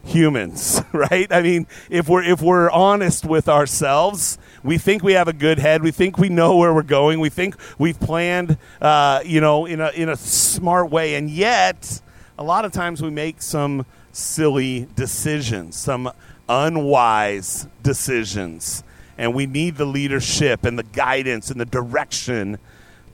humans, 0.05 0.81
right? 0.93 1.31
I 1.31 1.41
mean, 1.41 1.67
if 1.89 2.07
we're 2.07 2.23
if 2.23 2.41
we're 2.41 2.69
honest 2.69 3.25
with 3.25 3.49
ourselves, 3.49 4.37
we 4.63 4.77
think 4.77 5.03
we 5.03 5.13
have 5.13 5.27
a 5.27 5.33
good 5.33 5.59
head. 5.59 5.83
We 5.83 5.91
think 5.91 6.17
we 6.17 6.29
know 6.29 6.57
where 6.57 6.73
we're 6.73 6.83
going. 6.83 7.19
We 7.19 7.29
think 7.29 7.55
we've 7.77 7.99
planned, 7.99 8.57
uh, 8.81 9.21
you 9.25 9.41
know, 9.41 9.65
in 9.65 9.81
a 9.81 9.89
in 9.89 10.09
a 10.09 10.15
smart 10.15 10.89
way, 10.89 11.15
and 11.15 11.29
yet 11.29 12.01
a 12.37 12.43
lot 12.43 12.65
of 12.65 12.71
times 12.71 13.01
we 13.01 13.09
make 13.09 13.41
some 13.41 13.85
silly 14.11 14.87
decisions, 14.95 15.75
some 15.75 16.11
unwise 16.47 17.67
decisions, 17.81 18.83
and 19.17 19.33
we 19.33 19.45
need 19.45 19.75
the 19.75 19.85
leadership 19.85 20.63
and 20.63 20.77
the 20.77 20.83
guidance 20.83 21.49
and 21.49 21.59
the 21.59 21.65
direction 21.65 22.57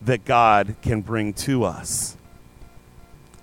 that 0.03 0.25
God 0.25 0.75
can 0.81 1.01
bring 1.01 1.33
to 1.33 1.63
us. 1.63 2.17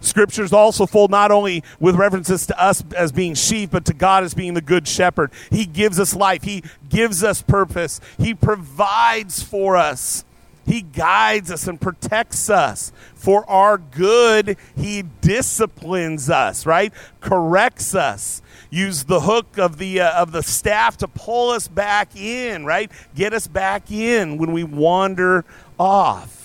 Scriptures 0.00 0.52
also 0.52 0.86
full 0.86 1.08
not 1.08 1.30
only 1.30 1.64
with 1.80 1.96
references 1.96 2.46
to 2.46 2.62
us 2.62 2.84
as 2.96 3.12
being 3.12 3.34
sheep, 3.34 3.70
but 3.70 3.84
to 3.86 3.94
God 3.94 4.24
as 4.24 4.34
being 4.34 4.54
the 4.54 4.60
good 4.60 4.86
shepherd. 4.86 5.30
He 5.50 5.66
gives 5.66 5.98
us 5.98 6.14
life, 6.14 6.42
He 6.44 6.62
gives 6.88 7.24
us 7.24 7.42
purpose, 7.42 8.00
He 8.18 8.34
provides 8.34 9.42
for 9.42 9.76
us, 9.76 10.24
He 10.66 10.82
guides 10.82 11.50
us 11.50 11.66
and 11.66 11.80
protects 11.80 12.48
us. 12.48 12.92
For 13.14 13.48
our 13.50 13.78
good, 13.78 14.56
He 14.76 15.02
disciplines 15.20 16.30
us, 16.30 16.64
right? 16.64 16.92
Corrects 17.20 17.94
us. 17.94 18.42
Use 18.70 19.04
the 19.04 19.20
hook 19.20 19.58
of 19.58 19.78
the 19.78 20.00
uh, 20.00 20.22
of 20.22 20.30
the 20.30 20.42
staff 20.42 20.98
to 20.98 21.08
pull 21.08 21.50
us 21.50 21.68
back 21.68 22.14
in, 22.14 22.66
right? 22.66 22.92
Get 23.14 23.32
us 23.32 23.46
back 23.48 23.90
in 23.90 24.36
when 24.36 24.52
we 24.52 24.62
wander 24.62 25.46
off 25.78 26.37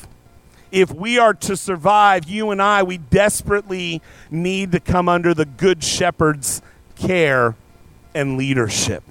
if 0.73 0.91
we 0.91 1.19
are 1.19 1.35
to 1.35 1.55
survive, 1.55 2.27
you 2.27 2.49
and 2.49 2.59
I, 2.59 2.81
we 2.81 2.97
desperately 2.97 4.01
need 4.31 4.71
to 4.71 4.79
come 4.79 5.07
under 5.07 5.35
the 5.35 5.45
Good 5.45 5.83
Shepherd's 5.83 6.63
care 6.95 7.55
and 8.15 8.37
leadership. 8.37 9.03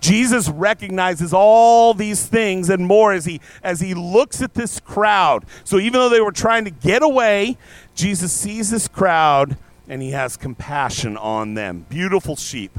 Jesus 0.00 0.48
recognizes 0.48 1.34
all 1.34 1.92
these 1.92 2.26
things 2.26 2.70
and 2.70 2.86
more 2.86 3.12
as 3.12 3.26
he 3.26 3.40
as 3.62 3.78
he 3.80 3.92
looks 3.94 4.40
at 4.40 4.54
this 4.54 4.80
crowd. 4.80 5.44
So 5.64 5.78
even 5.78 5.92
though 6.00 6.08
they 6.08 6.20
were 6.22 6.32
trying 6.32 6.64
to 6.64 6.70
get 6.70 7.02
away, 7.02 7.58
Jesus 7.94 8.32
sees 8.32 8.70
this 8.70 8.88
crowd 8.88 9.58
and 9.86 10.00
he 10.00 10.12
has 10.12 10.38
compassion 10.38 11.18
on 11.18 11.54
them. 11.54 11.84
Beautiful 11.90 12.36
sheep. 12.36 12.76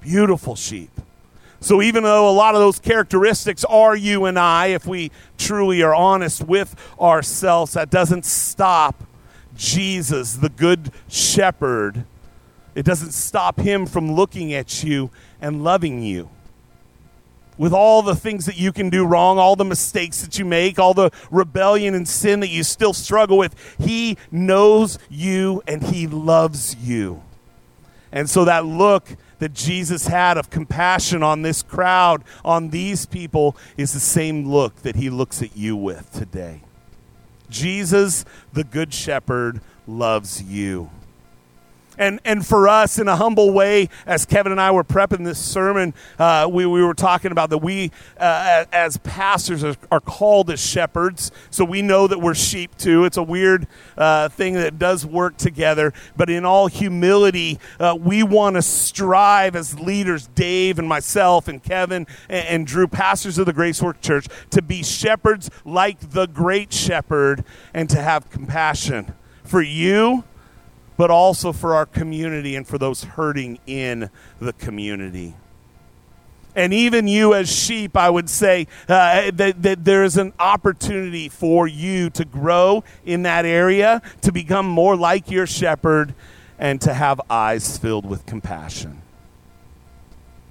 Beautiful 0.00 0.54
sheep. 0.54 0.90
So, 1.62 1.80
even 1.80 2.02
though 2.02 2.28
a 2.28 2.32
lot 2.34 2.56
of 2.56 2.60
those 2.60 2.80
characteristics 2.80 3.64
are 3.64 3.94
you 3.94 4.24
and 4.24 4.36
I, 4.36 4.66
if 4.66 4.84
we 4.84 5.12
truly 5.38 5.80
are 5.82 5.94
honest 5.94 6.42
with 6.42 6.74
ourselves, 7.00 7.74
that 7.74 7.88
doesn't 7.88 8.24
stop 8.24 9.04
Jesus, 9.56 10.34
the 10.34 10.48
good 10.48 10.90
shepherd. 11.08 12.04
It 12.74 12.84
doesn't 12.84 13.12
stop 13.12 13.60
him 13.60 13.86
from 13.86 14.12
looking 14.12 14.52
at 14.52 14.82
you 14.82 15.10
and 15.40 15.62
loving 15.62 16.02
you. 16.02 16.30
With 17.56 17.72
all 17.72 18.02
the 18.02 18.16
things 18.16 18.46
that 18.46 18.58
you 18.58 18.72
can 18.72 18.90
do 18.90 19.06
wrong, 19.06 19.38
all 19.38 19.54
the 19.54 19.64
mistakes 19.64 20.20
that 20.22 20.40
you 20.40 20.44
make, 20.44 20.80
all 20.80 20.94
the 20.94 21.12
rebellion 21.30 21.94
and 21.94 22.08
sin 22.08 22.40
that 22.40 22.48
you 22.48 22.64
still 22.64 22.92
struggle 22.92 23.38
with, 23.38 23.54
he 23.78 24.16
knows 24.32 24.98
you 25.08 25.62
and 25.68 25.80
he 25.84 26.08
loves 26.08 26.74
you. 26.74 27.22
And 28.10 28.28
so 28.28 28.46
that 28.46 28.66
look 28.66 29.16
that 29.42 29.54
Jesus 29.54 30.06
had 30.06 30.38
of 30.38 30.50
compassion 30.50 31.20
on 31.20 31.42
this 31.42 31.64
crowd, 31.64 32.22
on 32.44 32.70
these 32.70 33.06
people, 33.06 33.56
is 33.76 33.92
the 33.92 33.98
same 33.98 34.48
look 34.48 34.76
that 34.82 34.94
he 34.94 35.10
looks 35.10 35.42
at 35.42 35.56
you 35.56 35.74
with 35.74 36.12
today. 36.12 36.60
Jesus, 37.50 38.24
the 38.52 38.62
Good 38.62 38.94
Shepherd, 38.94 39.60
loves 39.84 40.40
you. 40.44 40.90
And, 42.02 42.18
and 42.24 42.44
for 42.44 42.66
us, 42.66 42.98
in 42.98 43.06
a 43.06 43.14
humble 43.14 43.52
way, 43.52 43.88
as 44.06 44.26
Kevin 44.26 44.50
and 44.50 44.60
I 44.60 44.72
were 44.72 44.82
prepping 44.82 45.24
this 45.24 45.38
sermon, 45.38 45.94
uh, 46.18 46.48
we, 46.50 46.66
we 46.66 46.82
were 46.82 46.94
talking 46.94 47.30
about 47.30 47.50
that 47.50 47.58
we, 47.58 47.92
uh, 48.18 48.64
as 48.72 48.96
pastors, 48.96 49.62
are, 49.62 49.76
are, 49.92 50.00
called 50.00 50.50
as 50.50 50.58
shepherds. 50.58 51.30
So 51.50 51.64
we 51.64 51.80
know 51.80 52.08
that 52.08 52.18
we're 52.18 52.34
sheep 52.34 52.76
too. 52.76 53.04
It's 53.04 53.18
a 53.18 53.22
weird 53.22 53.68
uh, 53.96 54.30
thing 54.30 54.54
that 54.54 54.80
does 54.80 55.06
work 55.06 55.36
together. 55.36 55.92
But 56.16 56.28
in 56.28 56.44
all 56.44 56.66
humility, 56.66 57.60
uh, 57.78 57.96
we 57.96 58.24
want 58.24 58.56
to 58.56 58.62
strive 58.62 59.54
as 59.54 59.78
leaders, 59.78 60.26
Dave 60.26 60.80
and 60.80 60.88
myself 60.88 61.46
and 61.46 61.62
Kevin 61.62 62.08
and, 62.28 62.46
and 62.46 62.66
Drew, 62.66 62.88
pastors 62.88 63.38
of 63.38 63.46
the 63.46 63.52
Grace 63.52 63.80
Work 63.80 64.00
Church, 64.00 64.26
to 64.50 64.60
be 64.60 64.82
shepherds 64.82 65.50
like 65.64 66.10
the 66.10 66.26
great 66.26 66.72
shepherd 66.72 67.44
and 67.72 67.88
to 67.90 68.02
have 68.02 68.28
compassion 68.28 69.14
for 69.44 69.62
you 69.62 70.24
but 70.96 71.10
also 71.10 71.52
for 71.52 71.74
our 71.74 71.86
community 71.86 72.56
and 72.56 72.66
for 72.66 72.78
those 72.78 73.04
hurting 73.04 73.58
in 73.66 74.10
the 74.40 74.52
community. 74.52 75.34
And 76.54 76.74
even 76.74 77.08
you, 77.08 77.32
as 77.32 77.50
sheep, 77.50 77.96
I 77.96 78.10
would 78.10 78.28
say 78.28 78.66
uh, 78.88 79.30
that, 79.34 79.62
that 79.62 79.84
there 79.84 80.04
is 80.04 80.18
an 80.18 80.34
opportunity 80.38 81.28
for 81.28 81.66
you 81.66 82.10
to 82.10 82.24
grow 82.24 82.84
in 83.06 83.22
that 83.22 83.46
area, 83.46 84.02
to 84.20 84.32
become 84.32 84.66
more 84.66 84.94
like 84.94 85.30
your 85.30 85.46
shepherd, 85.46 86.14
and 86.58 86.80
to 86.82 86.92
have 86.92 87.20
eyes 87.30 87.78
filled 87.78 88.04
with 88.04 88.26
compassion. 88.26 89.00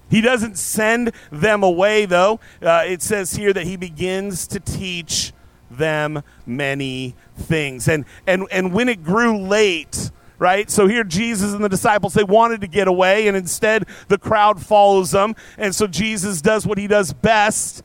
He 0.09 0.21
doesn't 0.21 0.57
send 0.57 1.13
them 1.31 1.63
away, 1.63 2.05
though. 2.05 2.39
Uh, 2.61 2.83
it 2.85 3.01
says 3.01 3.33
here 3.33 3.53
that 3.53 3.65
he 3.65 3.77
begins 3.77 4.47
to 4.47 4.59
teach 4.59 5.31
them 5.69 6.21
many 6.45 7.15
things. 7.37 7.87
And, 7.87 8.05
and, 8.27 8.45
and 8.51 8.73
when 8.73 8.89
it 8.89 9.03
grew 9.03 9.37
late, 9.37 10.11
right? 10.41 10.71
So 10.71 10.87
here 10.87 11.03
Jesus 11.03 11.53
and 11.53 11.63
the 11.63 11.69
disciples, 11.69 12.15
they 12.15 12.23
wanted 12.23 12.61
to 12.61 12.67
get 12.67 12.87
away, 12.87 13.27
and 13.27 13.37
instead 13.37 13.85
the 14.07 14.17
crowd 14.17 14.59
follows 14.59 15.11
them. 15.11 15.35
And 15.55 15.73
so 15.73 15.85
Jesus 15.85 16.41
does 16.41 16.65
what 16.65 16.79
he 16.79 16.87
does 16.87 17.13
best. 17.13 17.83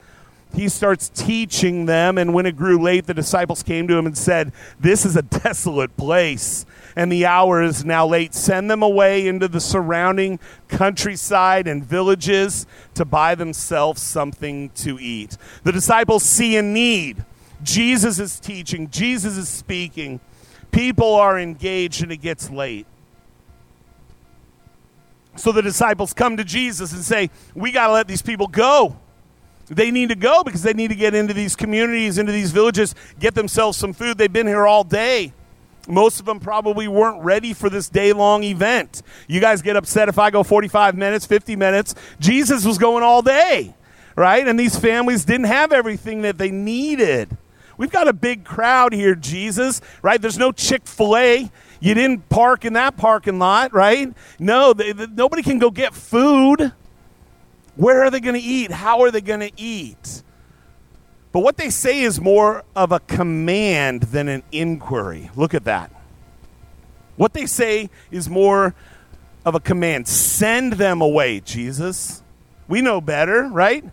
He 0.55 0.71
starts 0.71 1.11
teaching 1.11 1.85
them, 1.85 2.17
and 2.17 2.33
when 2.33 2.47
it 2.47 2.57
grew 2.57 2.81
late, 2.81 3.07
the 3.07 3.13
disciples 3.13 3.63
came 3.63 3.87
to 3.89 3.95
him 3.99 4.07
and 4.07 4.17
said, 4.17 4.53
This 4.81 5.05
is 5.05 5.17
a 5.17 5.23
desolate 5.23 5.99
place, 5.99 6.65
and 6.97 7.13
the 7.13 7.27
hour 7.27 7.63
is 7.63 7.85
now 7.85 8.07
late. 8.07 8.33
Send 8.33 8.71
them 8.71 8.83
away 8.83 9.29
into 9.29 9.49
the 9.49 9.61
surrounding 9.61 10.39
countryside 10.69 11.69
and 11.69 11.85
villages 11.85 12.67
to 12.95 13.05
buy 13.05 13.35
themselves 13.35 14.01
something 14.01 14.71
to 14.77 14.99
eat. 14.99 15.37
The 15.63 15.73
disciples 15.73 16.23
see 16.23 16.57
a 16.57 16.63
need. 16.63 17.23
Jesus 17.63 18.19
is 18.19 18.41
teaching, 18.41 18.89
Jesus 18.89 19.37
is 19.37 19.51
speaking 19.51 20.21
people 20.77 21.15
are 21.15 21.39
engaged 21.39 22.03
and 22.03 22.13
it 22.13 22.19
gets 22.19 22.51
late. 22.51 22.87
So 25.37 25.51
the 25.51 25.63
disciples 25.63 26.13
come 26.13 26.37
to 26.37 26.45
Jesus 26.45 26.93
and 26.93 27.03
say, 27.03 27.31
We 27.55 27.73
got 27.73 27.87
to 27.87 27.95
let 27.95 28.07
these 28.07 28.23
people 28.23 28.47
go. 28.47 28.97
They 29.69 29.91
need 29.91 30.11
to 30.11 30.15
go 30.15 30.45
because 30.45 30.63
they 30.63 30.75
need 30.75 30.89
to 30.89 30.95
get 30.95 31.15
into 31.15 31.35
these 31.35 31.57
communities, 31.57 32.19
into 32.19 32.31
these 32.31 32.53
villages, 32.53 32.95
get 33.19 33.35
themselves 33.35 33.77
some 33.77 33.93
food. 33.93 34.19
They've 34.19 34.33
been 34.33 34.47
here 34.47 34.67
all 34.67 34.85
day. 34.85 35.33
Most 35.89 36.21
of 36.21 36.27
them 36.27 36.41
probably 36.41 36.89
weren't 36.89 37.23
ready 37.23 37.53
for 37.53 37.71
this 37.71 37.89
day 37.89 38.13
long 38.13 38.45
event. 38.45 39.03
You 39.29 39.41
guys 39.41 39.63
get 39.63 39.77
upset 39.77 40.09
if 40.09 40.19
I 40.19 40.31
go 40.31 40.43
45 40.43 40.97
minutes, 40.97 41.27
50 41.27 41.57
minutes. 41.57 41.95
Jesus 42.21 42.65
was 42.65 42.77
going 42.77 43.03
all 43.03 43.23
day, 43.23 43.75
right? 44.15 44.47
And 44.47 44.59
these 44.59 44.79
families 44.79 45.25
didn't 45.25 45.47
have 45.47 45.73
everything 45.73 46.23
that 46.23 46.39
they 46.39 46.51
needed. 46.51 47.37
We've 47.77 47.91
got 47.91 48.09
a 48.09 48.13
big 48.13 48.45
crowd 48.45 48.93
here, 48.93 49.15
Jesus, 49.15 49.81
right? 50.03 50.21
There's 50.21 50.39
no 50.39 50.53
Chick 50.53 50.87
fil 50.87 51.17
A. 51.17 51.51
You 51.81 51.95
didn't 51.95 52.29
park 52.29 52.65
in 52.65 52.73
that 52.73 52.97
parking 52.97 53.39
lot, 53.39 53.75
right? 53.75 54.13
No, 54.39 54.73
they, 54.73 54.93
they, 54.93 55.07
nobody 55.07 55.43
can 55.43 55.59
go 55.59 55.71
get 55.71 55.95
food. 55.95 56.73
Where 57.77 58.03
are 58.03 58.11
they 58.11 58.21
going 58.21 58.35
to 58.35 58.41
eat? 58.41 58.71
How 58.71 59.03
are 59.03 59.11
they 59.11 59.21
going 59.21 59.41
to 59.41 59.53
eat? 59.57 60.23
But 61.33 61.41
what 61.41 61.59
they 61.59 61.69
say 61.69 62.01
is 62.01 62.19
more 62.19 62.65
of 62.75 62.93
a 62.93 63.01
command 63.01 64.05
than 64.05 64.29
an 64.29 64.43
inquiry. 64.53 65.31
Look 65.37 65.53
at 65.53 65.65
that. 65.65 65.91
What 67.17 67.35
they 67.35 67.45
say 67.45 67.91
is 68.11 68.31
more 68.31 68.75
of 69.45 69.55
a 69.55 69.61
command. 69.61 70.09
Send 70.09 70.75
them 70.75 71.03
away, 71.03 71.41
Jesus. 71.41 72.23
We 72.69 72.81
know 72.81 73.03
better, 73.03 73.49
right? 73.49 73.85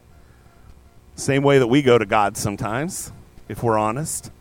Same 1.16 1.44
way 1.44 1.60
that 1.60 1.68
we 1.68 1.82
go 1.82 1.98
to 1.98 2.06
God 2.06 2.38
sometimes 2.38 3.12
if 3.54 3.62
we're 3.62 3.78
honest. 3.78 4.32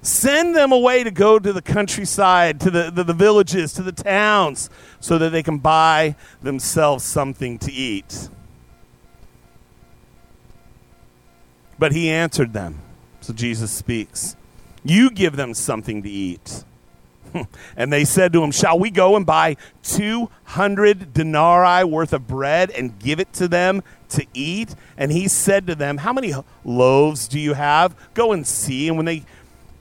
Send 0.00 0.54
them 0.54 0.70
away 0.70 1.02
to 1.02 1.10
go 1.10 1.40
to 1.40 1.52
the 1.52 1.60
countryside, 1.60 2.60
to 2.60 2.70
the, 2.70 2.90
the, 2.90 3.02
the, 3.02 3.12
villages, 3.12 3.72
to 3.74 3.82
the 3.82 3.92
towns, 3.92 4.70
so 5.00 5.18
that 5.18 5.30
they 5.30 5.42
can 5.42 5.58
buy 5.58 6.14
themselves 6.40 7.04
something 7.04 7.58
to 7.58 7.72
eat. 7.72 8.28
But 11.80 11.92
he 11.92 12.08
answered 12.08 12.52
them. 12.52 12.80
So 13.20 13.32
Jesus 13.32 13.72
speaks. 13.72 14.36
You 14.84 15.10
give 15.10 15.34
them 15.34 15.52
something 15.52 16.02
to 16.04 16.08
eat. 16.08 16.64
and 17.76 17.92
they 17.92 18.04
said 18.04 18.32
to 18.32 18.42
him, 18.42 18.52
Shall 18.52 18.78
we 18.78 18.90
go 18.90 19.16
and 19.16 19.26
buy 19.26 19.56
200 19.82 21.12
denarii 21.12 21.84
worth 21.84 22.12
of 22.12 22.28
bread 22.28 22.70
and 22.70 22.98
give 23.00 23.18
it 23.18 23.32
to 23.34 23.48
them 23.48 23.82
to 24.10 24.26
eat? 24.34 24.74
And 24.96 25.12
he 25.12 25.28
said 25.28 25.66
to 25.66 25.74
them, 25.74 25.98
How 25.98 26.12
many 26.12 26.34
loaves 26.64 27.28
do 27.28 27.38
you 27.38 27.54
have? 27.54 27.96
Go 28.14 28.32
and 28.32 28.46
see. 28.46 28.88
And 28.88 28.96
when 28.96 29.06
they 29.06 29.24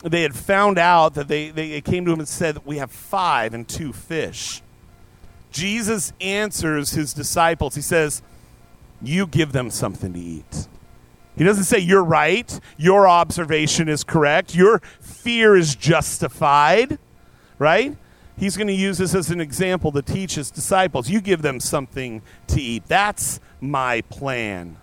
they 0.03 0.21
had 0.21 0.35
found 0.35 0.77
out 0.77 1.15
that 1.15 1.27
they, 1.27 1.49
they 1.49 1.81
came 1.81 2.05
to 2.05 2.11
him 2.11 2.19
and 2.19 2.27
said, 2.27 2.65
We 2.65 2.77
have 2.77 2.91
five 2.91 3.53
and 3.53 3.67
two 3.67 3.93
fish. 3.93 4.61
Jesus 5.51 6.13
answers 6.21 6.91
his 6.91 7.13
disciples. 7.13 7.75
He 7.75 7.81
says, 7.81 8.21
You 9.01 9.27
give 9.27 9.51
them 9.51 9.69
something 9.69 10.13
to 10.13 10.19
eat. 10.19 10.67
He 11.35 11.43
doesn't 11.43 11.65
say, 11.65 11.79
You're 11.79 12.03
right. 12.03 12.59
Your 12.77 13.07
observation 13.07 13.89
is 13.89 14.03
correct. 14.03 14.55
Your 14.55 14.79
fear 14.99 15.55
is 15.55 15.75
justified 15.75 16.99
right? 17.59 17.95
He's 18.37 18.55
going 18.55 18.67
to 18.67 18.73
use 18.73 18.99
this 18.99 19.15
as 19.15 19.31
an 19.31 19.41
example 19.41 19.91
to 19.91 20.01
teach 20.01 20.35
his 20.35 20.51
disciples. 20.51 21.09
You 21.09 21.21
give 21.21 21.41
them 21.41 21.59
something 21.59 22.21
to 22.47 22.61
eat. 22.61 22.83
That's 22.87 23.39
my 23.59 24.01
plan. 24.01 24.77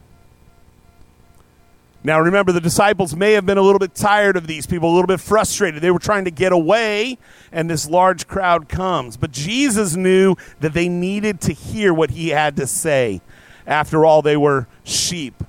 Now, 2.06 2.20
remember, 2.20 2.52
the 2.52 2.60
disciples 2.60 3.16
may 3.16 3.32
have 3.32 3.46
been 3.46 3.56
a 3.56 3.62
little 3.62 3.78
bit 3.78 3.94
tired 3.94 4.36
of 4.36 4.46
these 4.46 4.66
people, 4.66 4.90
a 4.90 4.94
little 4.94 5.06
bit 5.06 5.20
frustrated. 5.20 5.80
They 5.80 5.90
were 5.90 5.98
trying 5.98 6.26
to 6.26 6.30
get 6.30 6.52
away, 6.52 7.16
and 7.50 7.70
this 7.70 7.88
large 7.88 8.26
crowd 8.26 8.68
comes. 8.68 9.16
But 9.16 9.30
Jesus 9.30 9.96
knew 9.96 10.36
that 10.60 10.74
they 10.74 10.88
needed 10.88 11.40
to 11.42 11.54
hear 11.54 11.94
what 11.94 12.10
he 12.10 12.28
had 12.28 12.56
to 12.56 12.66
say. 12.66 13.22
After 13.66 14.04
all, 14.04 14.20
they 14.20 14.36
were 14.36 14.66
sheep 14.82 15.42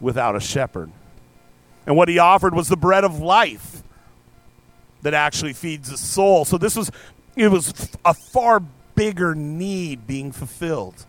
without 0.00 0.36
a 0.36 0.40
shepherd. 0.40 0.92
And 1.84 1.96
what 1.96 2.08
he 2.08 2.18
offered 2.18 2.54
was 2.54 2.68
the 2.68 2.76
bread 2.76 3.02
of 3.02 3.18
life 3.18 3.82
that 5.02 5.14
actually 5.14 5.52
feeds 5.52 5.90
the 5.90 5.96
soul. 5.96 6.44
So 6.44 6.58
this 6.58 6.76
was 6.76 6.92
it 7.36 7.48
was 7.48 7.90
a 8.04 8.14
far 8.14 8.62
bigger 8.94 9.34
need 9.34 10.06
being 10.06 10.32
fulfilled 10.32 11.06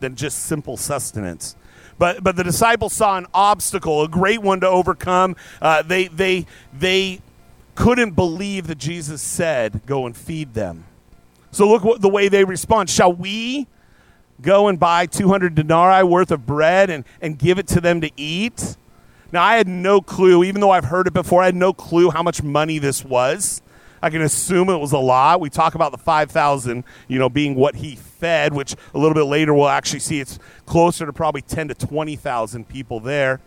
than 0.00 0.16
just 0.16 0.44
simple 0.44 0.76
sustenance. 0.76 1.56
But 1.98 2.24
but 2.24 2.36
the 2.36 2.44
disciples 2.44 2.92
saw 2.92 3.16
an 3.18 3.26
obstacle, 3.34 4.02
a 4.02 4.08
great 4.08 4.42
one 4.42 4.60
to 4.60 4.68
overcome. 4.68 5.36
Uh, 5.60 5.82
they 5.82 6.08
they 6.08 6.46
they 6.72 7.20
couldn't 7.74 8.12
believe 8.12 8.66
that 8.66 8.78
Jesus 8.78 9.22
said, 9.22 9.82
"Go 9.86 10.06
and 10.06 10.16
feed 10.16 10.54
them." 10.54 10.84
So 11.50 11.68
look 11.68 11.84
what 11.84 12.00
the 12.00 12.08
way 12.08 12.28
they 12.28 12.44
respond. 12.44 12.88
Shall 12.88 13.12
we 13.12 13.66
go 14.40 14.68
and 14.68 14.80
buy 14.80 15.06
200 15.06 15.54
denarii 15.54 16.02
worth 16.02 16.30
of 16.30 16.46
bread 16.46 16.90
and, 16.90 17.04
and 17.20 17.38
give 17.38 17.58
it 17.58 17.68
to 17.68 17.80
them 17.80 18.00
to 18.00 18.10
eat? 18.16 18.76
Now, 19.30 19.42
I 19.42 19.56
had 19.56 19.68
no 19.68 20.00
clue, 20.00 20.44
even 20.44 20.60
though 20.60 20.70
I've 20.70 20.86
heard 20.86 21.06
it 21.06 21.14
before, 21.14 21.42
I 21.42 21.46
had 21.46 21.54
no 21.54 21.72
clue 21.72 22.10
how 22.10 22.22
much 22.22 22.42
money 22.42 22.78
this 22.78 23.04
was. 23.04 23.62
I 24.02 24.10
can 24.10 24.22
assume 24.22 24.68
it 24.68 24.78
was 24.78 24.92
a 24.92 24.98
lot. 24.98 25.40
We 25.40 25.48
talk 25.48 25.74
about 25.76 25.92
the 25.92 25.98
5,000, 25.98 26.84
you 27.08 27.18
know, 27.18 27.28
being 27.28 27.54
what 27.54 27.76
he 27.76 27.94
fed, 27.94 28.52
which 28.52 28.74
a 28.94 28.98
little 28.98 29.14
bit 29.14 29.24
later 29.24 29.54
we'll 29.54 29.68
actually 29.68 30.00
see 30.00 30.20
it's 30.20 30.38
closer 30.66 31.06
to 31.06 31.12
probably 31.12 31.42
10 31.42 31.68
to 31.68 31.74
20,000 31.74 32.68
people 32.68 32.98
there. 33.00 33.40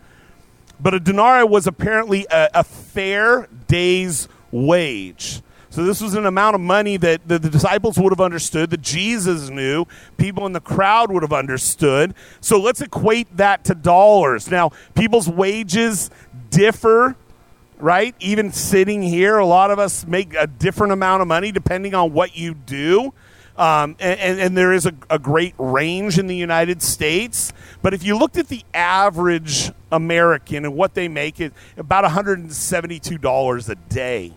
But 0.79 0.93
a 0.93 0.99
denarii 0.99 1.45
was 1.45 1.67
apparently 1.67 2.25
a, 2.31 2.49
a 2.55 2.63
fair 2.63 3.47
day's 3.67 4.27
wage. 4.51 5.41
So 5.69 5.83
this 5.83 5.99
was 5.99 6.13
an 6.13 6.25
amount 6.25 6.55
of 6.55 6.61
money 6.61 6.95
that 6.95 7.27
the, 7.27 7.37
the, 7.37 7.49
disciples 7.49 7.97
would 7.97 8.13
have 8.13 8.21
understood, 8.21 8.69
that 8.69 8.81
Jesus 8.81 9.49
knew, 9.49 9.85
people 10.15 10.45
in 10.45 10.53
the 10.53 10.61
crowd 10.61 11.11
would 11.11 11.21
have 11.21 11.33
understood. 11.33 12.15
So 12.39 12.61
let's 12.61 12.79
equate 12.79 13.35
that 13.35 13.65
to 13.65 13.75
dollars. 13.75 14.49
Now, 14.49 14.71
people's 14.93 15.27
wages 15.27 16.09
differ, 16.49 17.17
right? 17.77 18.15
Even 18.19 18.51
sitting 18.51 19.01
here, 19.01 19.37
a 19.37 19.45
lot 19.45 19.71
of 19.71 19.79
us 19.79 20.05
make 20.05 20.33
a 20.33 20.47
different 20.47 20.93
amount 20.93 21.21
of 21.21 21.27
money 21.27 21.51
depending 21.51 21.93
on 21.93 22.13
what 22.13 22.35
you 22.35 22.53
do. 22.53 23.13
Um, 23.57 23.95
and, 23.99 24.19
and, 24.19 24.39
and, 24.41 24.57
there 24.57 24.73
is 24.73 24.85
a, 24.85 24.93
a 25.09 25.17
great 25.17 25.55
range 25.57 26.19
in 26.19 26.27
the 26.27 26.35
United 26.35 26.81
States. 26.81 27.53
But 27.81 27.93
if 27.93 28.03
you 28.03 28.17
looked 28.17 28.35
at 28.35 28.49
the 28.49 28.63
average 28.73 29.71
American 29.93 30.65
and 30.65 30.75
what 30.75 30.93
they 30.93 31.07
make, 31.07 31.39
it 31.39 31.53
about 31.77 32.03
$172 32.03 33.69
a 33.69 33.75
day 33.75 34.33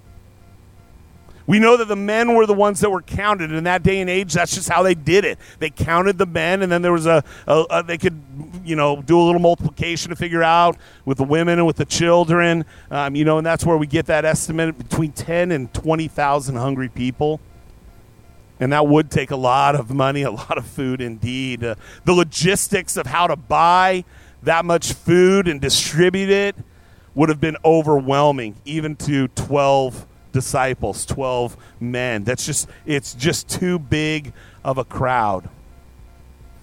We 1.47 1.59
know 1.59 1.77
that 1.77 1.89
the 1.89 1.97
men 1.97 2.35
were 2.35 2.47
the 2.47 2.55
ones 2.55 2.81
that 2.81 2.91
were 2.91 3.03
counted 3.03 3.53
in 3.53 3.65
that 3.65 3.83
day 3.83 4.01
and 4.01 4.09
age. 4.09 4.33
That's 4.33 4.55
just 4.55 4.69
how 4.69 4.83
they 4.83 4.95
did 4.95 5.25
it. 5.25 5.39
They 5.59 5.71
counted 5.71 6.17
the 6.17 6.27
men, 6.27 6.63
and 6.63 6.71
then 6.71 6.83
there 6.83 6.93
was 6.93 7.07
a, 7.07 7.25
a, 7.47 7.65
a, 7.69 7.83
they 7.83 7.99
could, 7.99 8.21
you 8.65 8.77
know, 8.77 9.03
do 9.03 9.19
a 9.19 9.23
little 9.23 9.41
multiplication 9.41 10.11
to 10.11 10.17
figure 10.17 10.43
out 10.43 10.77
with 11.05 11.19
the 11.19 11.25
women 11.25 11.59
and 11.59 11.67
with 11.67 11.77
the 11.77 11.85
children, 11.85 12.65
um, 12.91 13.17
you 13.17 13.25
know, 13.25 13.39
and 13.39 13.47
that's 13.47 13.67
where 13.67 13.77
we 13.77 13.87
get 13.87 14.07
that 14.07 14.25
estimate 14.25 14.79
between 14.79 15.13
ten 15.13 15.51
and 15.51 15.73
twenty 15.75 16.09
thousand 16.09 16.57
hungry 16.57 16.89
people. 16.89 17.41
And 18.63 18.73
that 18.73 18.87
would 18.87 19.11
take 19.11 19.33
a 19.33 19.37
lot 19.37 19.75
of 19.75 19.91
money, 19.91 20.23
a 20.23 20.31
lot 20.31 20.57
of 20.57 20.65
food 20.65 21.01
indeed. 21.01 21.65
Uh, 21.65 21.75
the 22.05 22.13
logistics 22.13 22.97
of 22.97 23.07
how 23.07 23.27
to 23.27 23.35
buy 23.35 24.05
that 24.45 24.65
much 24.65 24.93
food 24.93 25.49
and 25.49 25.61
distribute 25.61 26.31
it 26.31 26.55
would 27.17 27.29
have 27.29 27.41
been 27.41 27.57
overwhelming, 27.65 28.55
even 28.65 28.95
to 28.95 29.27
twelve 29.27 30.07
disciples, 30.31 31.05
12 31.07 31.57
men. 31.81 32.23
That's 32.23 32.47
just, 32.47 32.69
it's 32.87 33.15
just 33.15 33.49
too 33.49 33.81
big 33.81 34.33
of 34.65 34.79
a 34.79 34.85
crowd. 34.85 35.49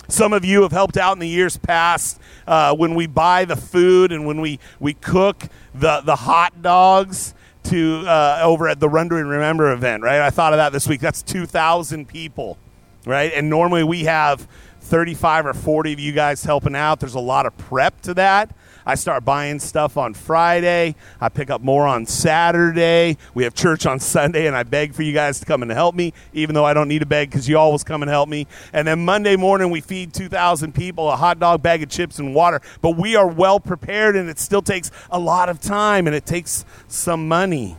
Some 0.08 0.32
of 0.32 0.46
you 0.46 0.62
have 0.62 0.72
helped 0.72 0.96
out 0.96 1.12
in 1.14 1.20
the 1.20 1.28
years 1.28 1.58
past 1.58 2.18
uh, 2.48 2.74
when 2.78 2.96
we 2.96 3.08
buy 3.08 3.44
the 3.44 3.58
food 3.58 4.14
and 4.14 4.26
when 4.26 4.40
we, 4.40 4.60
we 4.80 4.94
cook 4.94 5.50
the, 5.76 6.00
the 6.00 6.16
hot 6.16 6.62
dogs 6.62 7.34
to 7.70 8.04
uh, 8.08 8.42
over 8.44 8.68
at 8.68 8.80
the 8.80 8.90
Run 8.90 9.10
to 9.10 9.16
Remember 9.16 9.72
event, 9.72 10.04
right? 10.04 10.22
I 10.22 10.30
thought 10.30 10.54
of 10.54 10.58
that 10.58 10.72
this 10.72 10.88
week. 10.88 11.02
That's 11.02 11.22
2,000 11.22 12.08
people, 12.08 12.58
right? 13.06 13.32
And 13.34 13.50
normally 13.50 13.84
we 13.84 14.06
have 14.06 14.48
35 14.82 15.46
or 15.46 15.54
40 15.54 15.94
of 15.94 16.00
you 16.00 16.12
guys 16.12 16.44
helping 16.44 16.76
out. 16.76 17.00
There's 17.00 17.16
a 17.16 17.20
lot 17.20 17.46
of 17.46 17.58
prep 17.58 18.02
to 18.02 18.14
that. 18.16 18.56
I 18.90 18.96
start 18.96 19.24
buying 19.24 19.60
stuff 19.60 19.98
on 19.98 20.16
Friday. 20.16 20.96
I 21.22 21.30
pick 21.30 21.52
up 21.52 21.62
more 21.62 21.86
on 21.86 22.08
Saturday. 22.08 23.18
We 23.36 23.44
have 23.44 23.54
church 23.54 23.86
on 23.86 24.00
Sunday, 24.00 24.48
and 24.48 24.56
I 24.56 24.64
beg 24.64 24.96
for 24.96 25.04
you 25.04 25.14
guys 25.14 25.40
to 25.42 25.46
come 25.46 25.62
and 25.62 25.70
help 25.70 25.94
me, 25.94 26.12
even 26.34 26.56
though 26.56 26.66
I 26.66 26.74
don't 26.74 26.88
need 26.88 27.02
to 27.02 27.06
beg 27.06 27.30
because 27.30 27.48
you 27.48 27.56
always 27.56 27.84
come 27.84 28.02
and 28.02 28.10
help 28.10 28.28
me. 28.28 28.48
And 28.74 28.88
then 28.88 29.06
Monday 29.06 29.36
morning, 29.36 29.70
we 29.70 29.80
feed 29.80 30.12
2,000 30.16 30.74
people 30.74 31.08
a 31.08 31.16
hot 31.16 31.38
dog, 31.38 31.62
bag 31.62 31.84
of 31.84 31.90
chips, 31.90 32.18
and 32.18 32.34
water. 32.34 32.62
But 32.82 32.98
we 32.98 33.16
are 33.16 33.28
well 33.28 33.60
prepared, 33.60 34.16
and 34.16 34.28
it 34.28 34.40
still 34.40 34.64
takes 34.64 34.90
a 35.12 35.20
lot 35.20 35.50
of 35.50 35.62
time, 35.62 36.08
and 36.08 36.16
it 36.16 36.26
takes 36.26 36.66
some 36.88 37.28
money. 37.28 37.78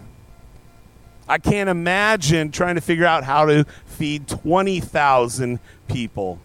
I 1.29 1.38
can't 1.38 1.68
imagine 1.68 2.53
trying 2.53 2.77
to 2.77 2.81
figure 2.81 3.05
out 3.05 3.25
how 3.25 3.46
to 3.46 3.64
feed 3.85 4.29
20,000 4.29 5.59
people 5.88 6.38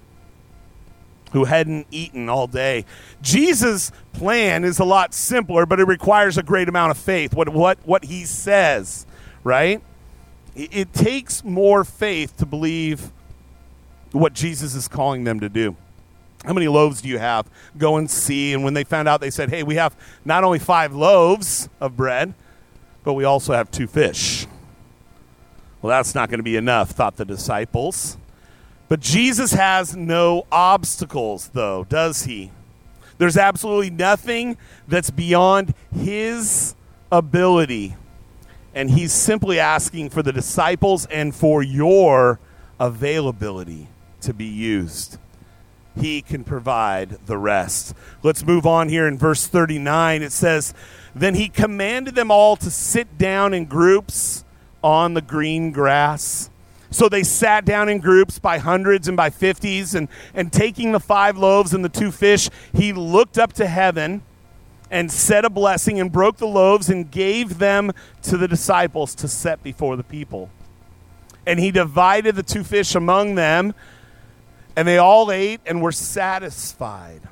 who 1.31 1.45
hadn't 1.45 1.87
eaten 1.91 2.29
all 2.29 2.47
day. 2.47 2.85
Jesus' 3.21 3.91
plan 4.13 4.63
is 4.63 4.79
a 4.79 4.85
lot 4.85 5.13
simpler, 5.13 5.65
but 5.65 5.79
it 5.79 5.87
requires 5.87 6.37
a 6.37 6.43
great 6.43 6.69
amount 6.69 6.91
of 6.91 6.97
faith. 6.97 7.33
What 7.33 7.49
what 7.49 7.77
what 7.85 8.05
he 8.05 8.25
says, 8.25 9.05
right? 9.43 9.81
It, 10.55 10.75
it 10.75 10.93
takes 10.93 11.43
more 11.43 11.83
faith 11.83 12.37
to 12.37 12.45
believe 12.45 13.11
what 14.11 14.33
Jesus 14.33 14.75
is 14.75 14.87
calling 14.87 15.23
them 15.25 15.39
to 15.41 15.49
do. 15.49 15.75
How 16.45 16.53
many 16.53 16.67
loaves 16.67 17.01
do 17.01 17.09
you 17.09 17.17
have? 17.17 17.49
Go 17.77 17.97
and 17.97 18.09
see. 18.09 18.53
And 18.53 18.63
when 18.63 18.73
they 18.73 18.83
found 18.83 19.07
out, 19.07 19.19
they 19.19 19.31
said, 19.31 19.49
Hey, 19.49 19.63
we 19.63 19.75
have 19.75 19.95
not 20.23 20.43
only 20.43 20.59
five 20.59 20.93
loaves 20.93 21.69
of 21.79 21.97
bread, 21.97 22.33
but 23.03 23.13
we 23.13 23.23
also 23.23 23.53
have 23.53 23.71
two 23.71 23.87
fish. 23.87 24.47
Well, 25.81 25.89
that's 25.89 26.15
not 26.15 26.29
going 26.29 26.39
to 26.39 26.43
be 26.43 26.55
enough, 26.55 26.91
thought 26.91 27.15
the 27.17 27.25
disciples. 27.25 28.17
But 28.87 28.99
Jesus 28.99 29.53
has 29.53 29.95
no 29.95 30.45
obstacles, 30.51 31.49
though, 31.53 31.85
does 31.85 32.23
he? 32.23 32.51
There's 33.17 33.37
absolutely 33.37 33.89
nothing 33.89 34.57
that's 34.87 35.09
beyond 35.09 35.73
his 35.93 36.75
ability. 37.11 37.95
And 38.73 38.89
he's 38.91 39.13
simply 39.13 39.59
asking 39.59 40.09
for 40.09 40.21
the 40.21 40.33
disciples 40.33 41.05
and 41.07 41.33
for 41.33 41.63
your 41.63 42.39
availability 42.79 43.87
to 44.21 44.33
be 44.33 44.45
used. 44.45 45.17
He 45.97 46.21
can 46.21 46.43
provide 46.43 47.25
the 47.25 47.37
rest. 47.37 47.95
Let's 48.21 48.45
move 48.45 48.65
on 48.65 48.89
here 48.89 49.07
in 49.07 49.17
verse 49.17 49.47
39. 49.47 50.21
It 50.21 50.33
says, 50.33 50.73
Then 51.15 51.35
he 51.35 51.47
commanded 51.47 52.15
them 52.15 52.29
all 52.29 52.57
to 52.57 52.69
sit 52.69 53.17
down 53.17 53.53
in 53.53 53.65
groups 53.65 54.43
on 54.83 55.13
the 55.13 55.21
green 55.21 55.71
grass. 55.71 56.49
So 56.95 57.09
they 57.09 57.23
sat 57.23 57.65
down 57.65 57.89
in 57.89 57.99
groups 57.99 58.39
by 58.39 58.57
hundreds 58.57 59.09
and 59.09 59.17
by 59.17 59.29
fifties, 59.29 59.95
and, 59.95 60.07
and 60.33 60.49
taking 60.49 60.93
the 60.93 60.99
five 61.01 61.37
loaves 61.37 61.73
and 61.73 61.83
the 61.83 61.89
two 61.89 62.09
fish, 62.09 62.49
he 62.71 62.93
looked 62.93 63.37
up 63.37 63.51
to 63.55 63.67
heaven 63.67 64.23
and 64.89 65.11
said 65.11 65.43
a 65.43 65.49
blessing 65.49 65.99
and 65.99 66.09
broke 66.09 66.37
the 66.37 66.47
loaves 66.47 66.89
and 66.89 67.11
gave 67.11 67.57
them 67.57 67.91
to 68.21 68.37
the 68.37 68.47
disciples 68.47 69.13
to 69.15 69.27
set 69.27 69.61
before 69.61 69.97
the 69.97 70.05
people. 70.05 70.49
And 71.45 71.59
he 71.59 71.69
divided 71.69 72.37
the 72.37 72.43
two 72.43 72.63
fish 72.63 72.95
among 72.95 73.35
them, 73.35 73.75
and 74.77 74.87
they 74.87 74.97
all 74.97 75.33
ate 75.33 75.59
and 75.65 75.81
were 75.81 75.91
satisfied. 75.91 77.23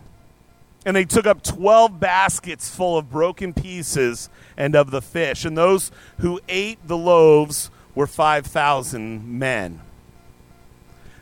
And 0.86 0.94
they 0.94 1.06
took 1.06 1.26
up 1.26 1.42
12 1.42 2.02
baskets 2.02 2.70
full 2.70 2.98
of 2.98 3.10
broken 3.10 3.54
pieces 3.54 4.30
and 4.58 4.76
of 4.76 4.92
the 4.92 5.02
fish. 5.02 5.46
And 5.46 5.58
those 5.58 5.90
who 6.18 6.42
ate 6.50 6.86
the 6.86 6.98
loaves 6.98 7.72
were 7.96 8.08
5,000 8.08 9.40
men. 9.40 9.82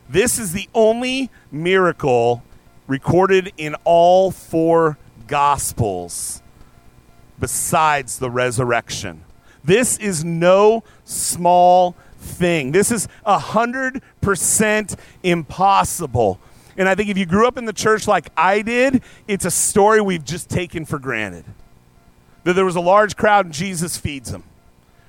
This 0.10 0.39
is 0.39 0.51
the 0.51 0.67
only 0.73 1.29
miracle 1.51 2.43
recorded 2.88 3.53
in 3.57 3.75
all 3.84 4.31
four 4.31 4.97
Gospels 5.27 6.41
besides 7.39 8.19
the 8.19 8.29
resurrection. 8.29 9.23
This 9.63 9.97
is 9.97 10.25
no 10.25 10.84
small 11.05 11.95
thing. 12.17 12.71
This 12.71 12.91
is 12.91 13.07
100% 13.25 14.97
impossible. 15.23 16.39
And 16.77 16.89
I 16.89 16.95
think 16.95 17.10
if 17.10 17.17
you 17.17 17.25
grew 17.25 17.47
up 17.47 17.57
in 17.57 17.65
the 17.65 17.73
church 17.73 18.07
like 18.07 18.29
I 18.36 18.62
did, 18.62 19.01
it's 19.27 19.45
a 19.45 19.51
story 19.51 20.01
we've 20.01 20.25
just 20.25 20.49
taken 20.49 20.86
for 20.86 20.99
granted. 20.99 21.45
That 22.43 22.53
there 22.53 22.65
was 22.65 22.75
a 22.75 22.81
large 22.81 23.15
crowd 23.15 23.45
and 23.45 23.53
Jesus 23.53 23.97
feeds 23.97 24.31
them, 24.31 24.43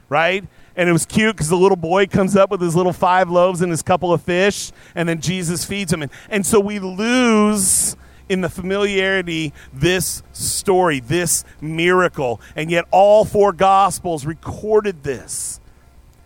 right? 0.09 0.44
And 0.76 0.88
it 0.88 0.92
was 0.92 1.04
cute 1.04 1.37
because 1.37 1.48
the 1.48 1.56
little 1.56 1.76
boy 1.76 2.06
comes 2.06 2.37
up 2.37 2.50
with 2.50 2.61
his 2.61 2.74
little 2.74 2.92
five 2.92 3.28
loaves 3.28 3.61
and 3.61 3.70
his 3.70 3.82
couple 3.82 4.12
of 4.12 4.22
fish, 4.22 4.72
and 4.94 5.08
then 5.08 5.20
Jesus 5.20 5.64
feeds 5.64 5.92
him. 5.92 6.02
And, 6.02 6.11
and 6.30 6.46
so 6.46 6.61
we 6.61 6.78
lose 6.78 7.96
in 8.28 8.40
the 8.40 8.48
familiarity 8.48 9.52
this 9.72 10.22
story, 10.32 11.00
this 11.00 11.44
miracle. 11.61 12.40
And 12.56 12.70
yet, 12.70 12.87
all 12.90 13.24
four 13.24 13.52
Gospels 13.52 14.24
recorded 14.24 15.02
this. 15.02 15.61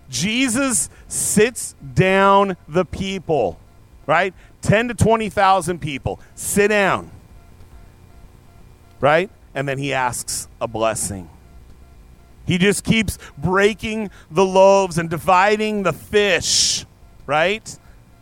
Jesus 0.08 0.88
sits 1.08 1.74
down 1.94 2.56
the 2.68 2.84
people, 2.84 3.58
right? 4.06 4.34
10 4.62 4.88
to 4.88 4.94
20,000 4.94 5.80
people. 5.80 6.20
Sit 6.36 6.68
down, 6.68 7.10
right? 9.00 9.30
And 9.54 9.68
then 9.68 9.78
he 9.78 9.92
asks 9.92 10.48
a 10.60 10.68
blessing. 10.68 11.28
He 12.46 12.58
just 12.58 12.84
keeps 12.84 13.18
breaking 13.36 14.10
the 14.30 14.44
loaves 14.44 14.98
and 14.98 15.10
dividing 15.10 15.82
the 15.82 15.92
fish, 15.92 16.86
right? 17.26 17.78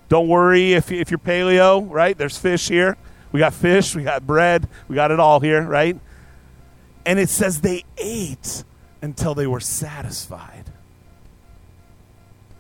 Don't 0.09 0.29
worry 0.29 0.73
if, 0.73 0.91
if 0.91 1.11
you're 1.11 1.19
paleo, 1.19 1.89
right? 1.91 2.17
There's 2.17 2.39
fish 2.39 2.69
here. 2.69 2.97
We 3.33 3.41
got 3.41 3.53
fish, 3.53 3.95
we 3.95 4.03
got 4.03 4.27
bread, 4.27 4.69
we 4.89 4.95
got 4.95 5.11
it 5.11 5.21
all 5.21 5.41
here, 5.41 5.63
right? 5.63 5.99
And 7.05 7.19
it 7.19 7.29
says 7.29 7.61
they 7.61 7.85
ate 7.99 8.65
until 9.03 9.35
they 9.35 9.47
were 9.47 9.61
satisfied. 9.61 10.65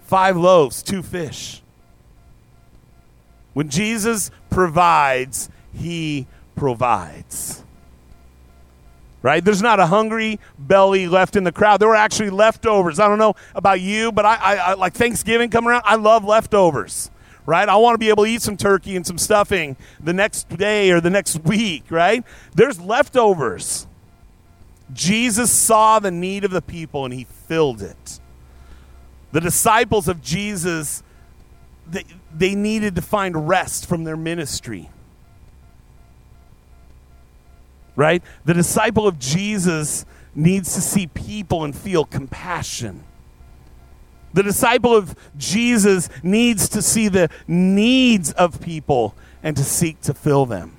Five 0.02 0.36
loaves, 0.36 0.82
two 0.82 1.02
fish. 1.02 1.62
When 3.54 3.70
Jesus 3.70 4.30
provides, 4.50 5.48
he 5.72 6.26
provides. 6.56 7.63
Right? 9.24 9.42
There's 9.42 9.62
not 9.62 9.80
a 9.80 9.86
hungry 9.86 10.38
belly 10.58 11.08
left 11.08 11.34
in 11.34 11.44
the 11.44 11.50
crowd. 11.50 11.80
There 11.80 11.88
were 11.88 11.96
actually 11.96 12.28
leftovers. 12.28 13.00
I 13.00 13.08
don't 13.08 13.16
know 13.16 13.34
about 13.54 13.80
you, 13.80 14.12
but 14.12 14.26
I, 14.26 14.34
I, 14.34 14.54
I 14.56 14.74
like 14.74 14.92
Thanksgiving 14.92 15.48
coming 15.48 15.70
around. 15.70 15.82
I 15.86 15.94
love 15.96 16.24
leftovers 16.26 17.10
right? 17.46 17.68
I 17.68 17.76
want 17.76 17.94
to 17.94 17.98
be 17.98 18.08
able 18.08 18.24
to 18.24 18.30
eat 18.30 18.40
some 18.40 18.56
turkey 18.56 18.96
and 18.96 19.06
some 19.06 19.18
stuffing 19.18 19.76
the 20.00 20.14
next 20.14 20.48
day 20.48 20.90
or 20.90 21.00
the 21.00 21.10
next 21.10 21.44
week, 21.44 21.84
right? 21.90 22.24
There's 22.54 22.80
leftovers. 22.80 23.86
Jesus 24.94 25.50
saw 25.50 25.98
the 25.98 26.10
need 26.10 26.44
of 26.44 26.50
the 26.50 26.62
people 26.62 27.04
and 27.04 27.12
he 27.12 27.24
filled 27.24 27.82
it. 27.82 28.20
The 29.32 29.40
disciples 29.40 30.08
of 30.08 30.22
Jesus, 30.22 31.02
they, 31.86 32.04
they 32.34 32.54
needed 32.54 32.94
to 32.96 33.02
find 33.02 33.46
rest 33.46 33.86
from 33.86 34.04
their 34.04 34.16
ministry. 34.16 34.88
Right? 37.96 38.22
The 38.44 38.54
disciple 38.54 39.06
of 39.06 39.18
Jesus 39.18 40.04
needs 40.34 40.74
to 40.74 40.80
see 40.80 41.06
people 41.06 41.64
and 41.64 41.74
feel 41.74 42.04
compassion. 42.04 43.04
The 44.32 44.42
disciple 44.42 44.96
of 44.96 45.14
Jesus 45.36 46.08
needs 46.24 46.68
to 46.70 46.82
see 46.82 47.06
the 47.06 47.30
needs 47.46 48.32
of 48.32 48.60
people 48.60 49.14
and 49.44 49.56
to 49.56 49.62
seek 49.62 50.00
to 50.02 50.14
fill 50.14 50.44
them. 50.44 50.76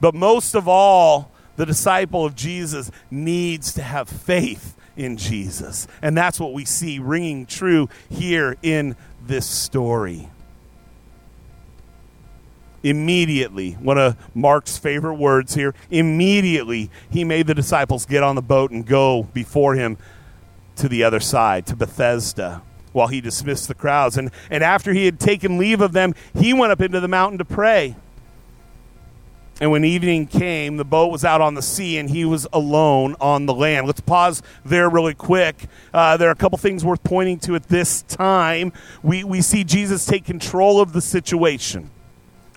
But 0.00 0.14
most 0.14 0.54
of 0.54 0.66
all, 0.66 1.30
the 1.56 1.66
disciple 1.66 2.24
of 2.24 2.34
Jesus 2.34 2.90
needs 3.10 3.74
to 3.74 3.82
have 3.82 4.08
faith 4.08 4.74
in 4.96 5.18
Jesus. 5.18 5.86
And 6.00 6.16
that's 6.16 6.40
what 6.40 6.54
we 6.54 6.64
see 6.64 6.98
ringing 6.98 7.44
true 7.44 7.90
here 8.08 8.56
in 8.62 8.96
this 9.26 9.44
story. 9.44 10.30
Immediately, 12.82 13.72
one 13.72 13.98
of 13.98 14.16
Mark's 14.34 14.78
favorite 14.78 15.16
words 15.16 15.54
here, 15.54 15.74
immediately 15.90 16.90
he 17.10 17.24
made 17.24 17.46
the 17.46 17.54
disciples 17.54 18.06
get 18.06 18.22
on 18.22 18.36
the 18.36 18.42
boat 18.42 18.70
and 18.70 18.86
go 18.86 19.24
before 19.34 19.74
him 19.74 19.98
to 20.76 20.88
the 20.88 21.04
other 21.04 21.20
side, 21.20 21.66
to 21.66 21.76
Bethsaida, 21.76 22.62
while 22.92 23.08
he 23.08 23.20
dismissed 23.20 23.68
the 23.68 23.74
crowds. 23.74 24.16
And, 24.16 24.30
and 24.50 24.64
after 24.64 24.94
he 24.94 25.04
had 25.04 25.20
taken 25.20 25.58
leave 25.58 25.82
of 25.82 25.92
them, 25.92 26.14
he 26.34 26.54
went 26.54 26.72
up 26.72 26.80
into 26.80 27.00
the 27.00 27.08
mountain 27.08 27.38
to 27.38 27.44
pray. 27.44 27.96
And 29.60 29.70
when 29.70 29.84
evening 29.84 30.26
came, 30.26 30.78
the 30.78 30.86
boat 30.86 31.12
was 31.12 31.22
out 31.22 31.42
on 31.42 31.52
the 31.52 31.60
sea 31.60 31.98
and 31.98 32.08
he 32.08 32.24
was 32.24 32.46
alone 32.50 33.14
on 33.20 33.44
the 33.44 33.52
land. 33.52 33.86
Let's 33.86 34.00
pause 34.00 34.42
there 34.64 34.88
really 34.88 35.12
quick. 35.12 35.66
Uh, 35.92 36.16
there 36.16 36.30
are 36.30 36.32
a 36.32 36.36
couple 36.36 36.56
things 36.56 36.82
worth 36.82 37.02
pointing 37.02 37.38
to 37.40 37.56
at 37.56 37.64
this 37.64 38.00
time. 38.02 38.72
We, 39.02 39.22
we 39.22 39.42
see 39.42 39.64
Jesus 39.64 40.06
take 40.06 40.24
control 40.24 40.80
of 40.80 40.94
the 40.94 41.02
situation. 41.02 41.90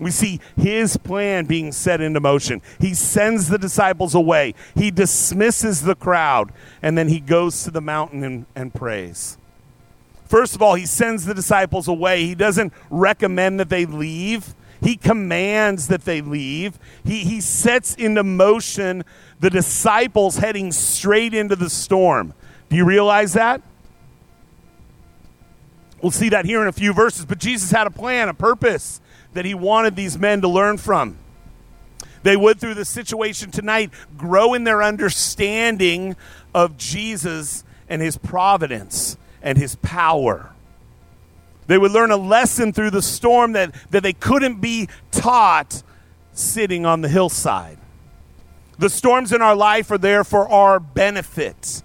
We 0.04 0.12
see 0.12 0.40
his 0.58 0.98
plan 0.98 1.46
being 1.46 1.72
set 1.72 2.02
into 2.02 2.20
motion. 2.20 2.62
He 2.80 2.94
sends 2.94 3.48
the 3.48 3.58
disciples 3.58 4.14
away, 4.14 4.54
he 4.76 4.92
dismisses 4.92 5.82
the 5.82 5.96
crowd, 5.96 6.52
and 6.82 6.98
then 6.98 7.08
he 7.08 7.20
goes 7.20 7.64
to 7.64 7.72
the 7.72 7.82
mountain 7.82 8.24
and, 8.24 8.46
and 8.56 8.74
prays. 8.74 9.38
First 10.26 10.56
of 10.56 10.62
all, 10.62 10.74
he 10.76 10.86
sends 10.86 11.26
the 11.26 11.34
disciples 11.36 11.88
away. 11.88 12.26
He 12.26 12.34
doesn't 12.34 12.74
recommend 12.90 13.60
that 13.60 13.70
they 13.70 13.86
leave. 13.86 14.56
He 14.82 14.96
commands 14.98 15.88
that 15.90 16.06
they 16.06 16.22
leave. 16.22 16.80
He, 17.06 17.20
he 17.20 17.40
sets 17.40 17.94
into 17.96 18.24
motion 18.24 19.04
the 19.40 19.50
disciples 19.50 20.38
heading 20.38 20.72
straight 20.72 21.34
into 21.34 21.56
the 21.56 21.70
storm. 21.70 22.34
Do 22.70 22.76
you 22.76 22.84
realize 22.84 23.34
that? 23.34 23.62
We'll 26.02 26.12
see 26.12 26.30
that 26.30 26.46
here 26.46 26.62
in 26.62 26.68
a 26.68 26.74
few 26.74 26.94
verses. 26.94 27.26
But 27.26 27.38
Jesus 27.38 27.72
had 27.72 27.88
a 27.88 27.92
plan, 27.92 28.28
a 28.28 28.34
purpose 28.34 29.00
that 29.34 29.46
he 29.46 29.54
wanted 29.54 29.96
these 29.96 30.18
men 30.18 30.42
to 30.42 30.48
learn 30.48 30.78
from. 30.78 31.18
They 32.24 32.38
would, 32.38 32.60
through 32.60 32.76
the 32.76 32.86
situation 32.86 33.52
tonight, 33.52 33.92
grow 34.18 34.54
in 34.54 34.64
their 34.64 34.82
understanding 34.82 36.16
of 36.54 36.78
Jesus 36.78 37.64
and 37.90 38.02
his 38.02 38.18
providence 38.18 39.18
and 39.42 39.58
his 39.58 39.76
power. 39.76 40.52
They 41.68 41.78
would 41.78 41.92
learn 41.92 42.12
a 42.12 42.18
lesson 42.18 42.74
through 42.74 42.92
the 42.92 43.02
storm 43.02 43.54
that, 43.54 43.74
that 43.92 44.04
they 44.04 44.14
couldn't 44.14 44.62
be 44.62 44.90
taught 45.12 45.84
sitting 46.34 46.86
on 46.86 47.02
the 47.02 47.10
hillside. 47.10 47.78
The 48.80 48.90
storms 48.90 49.32
in 49.32 49.42
our 49.42 49.56
life 49.56 49.92
are 49.92 49.98
there 49.98 50.24
for 50.24 50.50
our 50.50 50.80
benefit. 50.80 51.84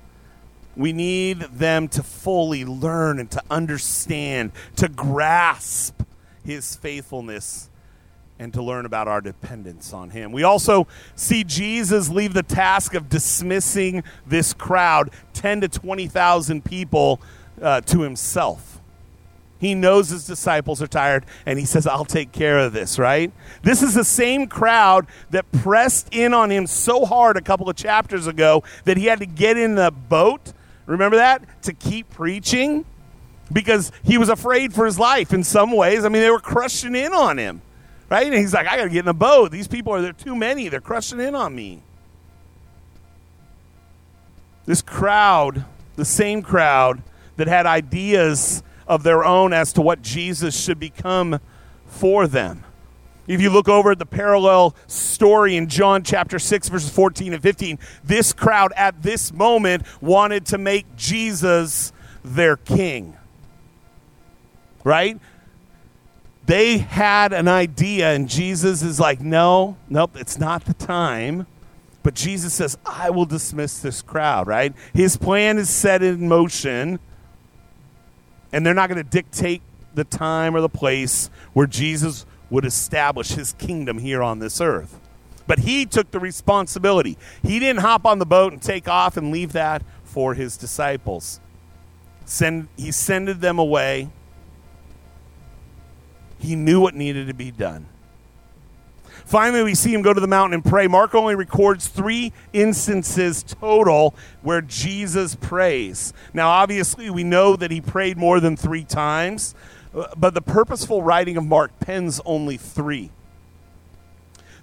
We 0.77 0.93
need 0.93 1.41
them 1.41 1.89
to 1.89 2.03
fully 2.03 2.65
learn 2.65 3.19
and 3.19 3.31
to 3.33 3.43
understand, 3.51 4.53
to 4.77 4.89
grasp 4.89 5.98
his 6.49 6.77
faithfulness 6.77 7.69
and 8.39 8.55
to 8.55 8.63
learn 8.63 8.87
about 8.87 9.07
our 9.07 9.21
dependence 9.21 9.93
on 9.93 10.09
him. 10.09 10.33
We 10.33 10.45
also 10.45 10.87
see 11.15 11.45
Jesus 11.45 12.09
leave 12.09 12.33
the 12.33 12.43
task 12.43 12.95
of 12.95 13.11
dismissing 13.11 14.03
this 14.27 14.55
crowd, 14.55 15.11
10 15.35 15.61
to 15.61 15.69
20,000 15.69 16.65
people, 16.65 17.21
uh, 17.61 17.83
to 17.83 18.01
himself. 18.01 18.81
He 19.59 19.75
knows 19.75 20.09
his 20.09 20.27
disciples 20.27 20.81
are 20.81 20.87
tired, 20.87 21.27
and 21.45 21.59
he 21.59 21.67
says, 21.67 21.87
I'll 21.87 22.07
take 22.07 22.33
care 22.33 22.61
of 22.61 22.73
this, 22.73 22.99
right? 22.99 23.31
This 23.63 23.83
is 23.83 23.93
the 23.93 24.05
same 24.05 24.47
crowd 24.47 25.07
that 25.31 25.51
pressed 25.53 26.15
in 26.15 26.33
on 26.33 26.51
him 26.51 26.67
so 26.67 27.05
hard 27.05 27.37
a 27.37 27.43
couple 27.43 27.69
of 27.69 27.77
chapters 27.77 28.27
ago 28.27 28.63
that 28.85 28.97
he 28.97 29.05
had 29.05 29.19
to 29.19 29.27
get 29.27 29.59
in 29.59 29.75
the 29.75 29.91
boat. 29.91 30.55
Remember 30.87 31.17
that? 31.17 31.43
To 31.65 31.75
keep 31.75 32.09
preaching 32.09 32.87
because 33.53 33.93
he 34.05 34.19
was 34.19 34.29
afraid 34.29 34.73
for 34.73 34.87
his 34.87 34.99
life 34.99 35.33
in 35.33 35.45
some 35.45 35.73
ways. 35.73 36.05
I 36.05 36.09
mean, 36.09 36.23
they 36.23 36.31
were 36.31 36.41
crushing 36.41 36.95
in 36.95 37.13
on 37.13 37.39
him, 37.39 37.63
right? 38.09 38.27
And 38.27 38.35
he's 38.35 38.55
like, 38.55 38.67
I 38.67 38.77
got 38.77 38.85
to 38.85 38.91
get 38.91 39.05
in 39.05 39.09
a 39.09 39.15
boat. 39.15 39.51
These 39.51 39.69
people 39.69 39.95
are 39.95 40.03
there 40.03 40.13
too 40.13 40.37
many. 40.37 40.69
They're 40.69 40.81
crushing 40.81 41.21
in 41.21 41.35
on 41.35 41.55
me. 41.55 41.83
This 44.67 44.83
crowd, 44.83 45.65
the 45.97 46.05
same 46.05 46.43
crowd 46.43 47.03
that 47.37 47.49
had 47.49 47.65
ideas 47.67 48.63
of 48.87 49.03
their 49.03 49.25
own 49.25 49.53
as 49.53 49.73
to 49.75 49.81
what 49.81 50.03
Jesus 50.03 50.59
should 50.59 50.79
become 50.79 51.41
for 51.87 52.27
them. 52.27 52.65
If 53.27 53.43
you 53.43 53.51
look 53.51 53.69
over 53.69 53.91
at 53.91 53.99
the 53.99 54.07
parallel 54.07 54.75
story 54.87 55.55
in 55.55 55.69
John 55.69 56.03
chapter 56.03 56.39
6, 56.39 56.71
verses 56.71 56.89
14 56.91 57.35
and 57.35 57.43
15, 57.43 57.79
this 58.03 58.33
crowd 58.33 58.73
at 58.75 59.03
this 59.03 59.35
moment 59.35 59.83
wanted 60.01 60.47
to 60.47 60.59
make 60.59 60.97
Jesus 60.97 61.93
their 62.25 62.57
king. 62.57 63.18
Right? 64.89 65.21
They 66.47 66.79
had 66.79 67.35
an 67.35 67.47
idea, 67.47 68.15
and 68.15 68.27
Jesus 68.27 68.81
is 68.83 68.99
like, 68.99 69.21
no, 69.21 69.77
nope, 69.91 70.13
it's 70.15 70.39
not 70.39 70.65
the 70.65 70.73
time. 70.73 71.47
But 72.03 72.15
Jesus 72.15 72.55
says, 72.55 72.79
I 72.87 73.11
will 73.11 73.27
dismiss 73.27 73.81
this 73.81 74.01
crowd, 74.01 74.47
right? 74.47 74.73
His 74.95 75.19
plan 75.19 75.59
is 75.59 75.69
set 75.69 76.03
in 76.03 76.27
motion, 76.27 77.01
and 78.51 78.65
they're 78.65 78.73
not 78.73 78.89
going 78.89 78.97
to 78.97 79.11
dictate 79.11 79.61
the 79.93 80.05
time 80.05 80.57
or 80.57 80.63
the 80.63 80.71
place 80.71 81.29
where 81.53 81.67
Jesus 81.67 82.25
would 82.49 82.65
establish 82.65 83.33
his 83.33 83.53
kingdom 83.53 83.99
here 83.99 84.23
on 84.23 84.39
this 84.39 84.59
earth. 84.59 84.99
But 85.47 85.59
he 85.59 85.85
took 85.85 86.13
the 86.13 86.19
responsibility. 86.19 87.19
He 87.43 87.59
didn't 87.59 87.81
hop 87.81 88.07
on 88.07 88.21
the 88.21 88.27
boat 88.27 88.55
and 88.55 88.63
take 88.63 88.89
off 88.89 89.19
and 89.19 89.31
leave 89.31 89.53
that 89.53 89.83
for 90.03 90.33
his 90.33 90.57
disciples. 90.57 91.41
Send, 92.25 92.69
he 92.79 92.91
sended 92.91 93.43
them 93.43 93.59
away. 93.59 94.09
He 96.39 96.55
knew 96.55 96.81
what 96.81 96.95
needed 96.95 97.27
to 97.29 97.35
be 97.35 97.51
done. 97.51 97.87
Finally, 99.29 99.63
we 99.63 99.75
see 99.75 99.93
him 99.93 100.01
go 100.01 100.15
to 100.15 100.21
the 100.21 100.27
mountain 100.27 100.55
and 100.55 100.65
pray. 100.65 100.87
Mark 100.87 101.15
only 101.15 101.35
records 101.35 101.87
three 101.87 102.33
instances 102.55 103.43
total 103.43 104.15
where 104.41 104.63
Jesus 104.63 105.35
prays. 105.35 106.15
Now, 106.33 106.49
obviously, 106.49 107.11
we 107.11 107.25
know 107.25 107.55
that 107.55 107.71
he 107.71 107.83
prayed 107.83 108.17
more 108.17 108.41
than 108.41 108.57
three 108.57 108.85
times, 108.85 109.55
uh, 109.95 110.07
but 110.17 110.33
the 110.33 110.41
purposeful 110.41 111.03
writing 111.03 111.37
of 111.37 111.45
Mark 111.45 111.79
pens 111.79 112.23
only 112.25 112.57
three. 112.57 113.11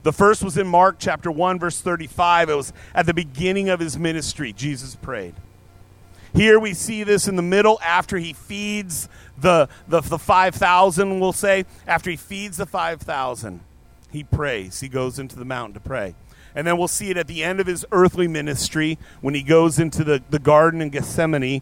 The 0.01 0.11
first 0.13 0.43
was 0.43 0.57
in 0.57 0.67
Mark 0.67 0.95
chapter 0.97 1.31
1, 1.31 1.59
verse 1.59 1.79
35. 1.81 2.49
It 2.49 2.55
was 2.55 2.73
at 2.95 3.05
the 3.05 3.13
beginning 3.13 3.69
of 3.69 3.79
his 3.79 3.99
ministry, 3.99 4.51
Jesus 4.51 4.95
prayed. 4.95 5.35
Here 6.35 6.59
we 6.59 6.73
see 6.73 7.03
this 7.03 7.27
in 7.27 7.37
the 7.37 7.41
middle 7.41 7.79
after 7.83 8.17
he 8.17 8.33
feeds 8.33 9.07
the, 9.37 9.69
the, 9.87 10.01
the 10.01 10.19
5,000, 10.19 11.19
we'll 11.19 11.33
say. 11.33 11.65
After 11.87 12.09
he 12.09 12.17
feeds 12.17 12.57
the 12.57 12.65
5,000, 12.65 13.59
he 14.11 14.23
prays. 14.23 14.79
He 14.79 14.87
goes 14.87 15.19
into 15.19 15.37
the 15.37 15.45
mountain 15.45 15.73
to 15.75 15.79
pray. 15.79 16.15
And 16.55 16.65
then 16.65 16.77
we'll 16.77 16.87
see 16.87 17.09
it 17.09 17.17
at 17.17 17.27
the 17.27 17.43
end 17.43 17.59
of 17.59 17.67
his 17.67 17.85
earthly 17.91 18.27
ministry 18.27 18.97
when 19.21 19.33
he 19.33 19.43
goes 19.43 19.77
into 19.77 20.03
the, 20.03 20.23
the 20.29 20.39
garden 20.39 20.81
in 20.81 20.89
Gethsemane 20.89 21.61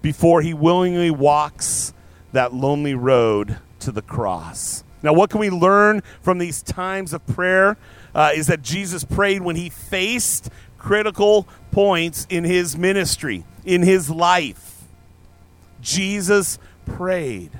before 0.00 0.42
he 0.42 0.54
willingly 0.54 1.10
walks 1.10 1.92
that 2.32 2.54
lonely 2.54 2.94
road 2.94 3.58
to 3.80 3.90
the 3.90 4.02
cross. 4.02 4.84
Now, 5.02 5.12
what 5.12 5.30
can 5.30 5.40
we 5.40 5.50
learn 5.50 6.02
from 6.20 6.38
these 6.38 6.62
times 6.62 7.12
of 7.12 7.26
prayer? 7.26 7.76
Uh, 8.14 8.30
is 8.34 8.46
that 8.46 8.62
Jesus 8.62 9.04
prayed 9.04 9.42
when 9.42 9.56
he 9.56 9.68
faced 9.68 10.50
critical 10.78 11.48
points 11.70 12.26
in 12.28 12.44
his 12.44 12.76
ministry, 12.76 13.44
in 13.64 13.82
his 13.82 14.10
life. 14.10 14.84
Jesus 15.80 16.58
prayed. 16.84 17.50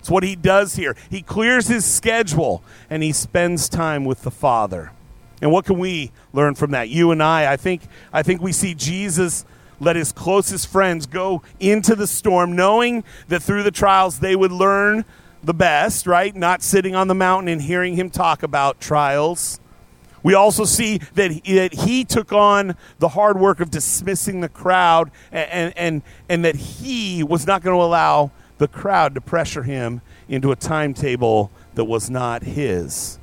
It's 0.00 0.10
what 0.10 0.24
he 0.24 0.34
does 0.34 0.74
here. 0.74 0.96
He 1.10 1.22
clears 1.22 1.68
his 1.68 1.84
schedule 1.84 2.64
and 2.90 3.02
he 3.02 3.12
spends 3.12 3.68
time 3.68 4.04
with 4.04 4.22
the 4.22 4.32
Father. 4.32 4.90
And 5.40 5.52
what 5.52 5.64
can 5.64 5.78
we 5.78 6.10
learn 6.32 6.54
from 6.54 6.72
that? 6.72 6.88
You 6.88 7.10
and 7.12 7.22
I, 7.22 7.52
I 7.52 7.56
think 7.56 7.82
I 8.12 8.22
think 8.22 8.40
we 8.40 8.52
see 8.52 8.74
Jesus 8.74 9.44
let 9.80 9.96
his 9.96 10.12
closest 10.12 10.68
friends 10.68 11.06
go 11.06 11.42
into 11.58 11.96
the 11.96 12.06
storm, 12.06 12.54
knowing 12.54 13.04
that 13.28 13.42
through 13.42 13.64
the 13.64 13.70
trials 13.70 14.20
they 14.20 14.36
would 14.36 14.52
learn 14.52 15.04
the 15.42 15.54
best, 15.54 16.06
right? 16.06 16.34
Not 16.34 16.62
sitting 16.62 16.94
on 16.94 17.08
the 17.08 17.14
mountain 17.14 17.48
and 17.48 17.60
hearing 17.60 17.96
him 17.96 18.10
talk 18.10 18.42
about 18.42 18.80
trials. 18.80 19.60
We 20.22 20.34
also 20.34 20.64
see 20.64 20.98
that 21.14 21.30
he, 21.30 21.54
that 21.54 21.74
he 21.74 22.04
took 22.04 22.32
on 22.32 22.76
the 22.98 23.08
hard 23.08 23.38
work 23.38 23.60
of 23.60 23.70
dismissing 23.70 24.40
the 24.40 24.48
crowd 24.48 25.10
and, 25.32 25.72
and, 25.76 26.02
and 26.28 26.44
that 26.44 26.56
he 26.56 27.22
was 27.22 27.46
not 27.46 27.62
going 27.62 27.76
to 27.76 27.82
allow 27.82 28.30
the 28.58 28.68
crowd 28.68 29.14
to 29.16 29.20
pressure 29.20 29.64
him 29.64 30.00
into 30.28 30.52
a 30.52 30.56
timetable 30.56 31.50
that 31.74 31.84
was 31.84 32.08
not 32.08 32.42
his. 32.44 33.18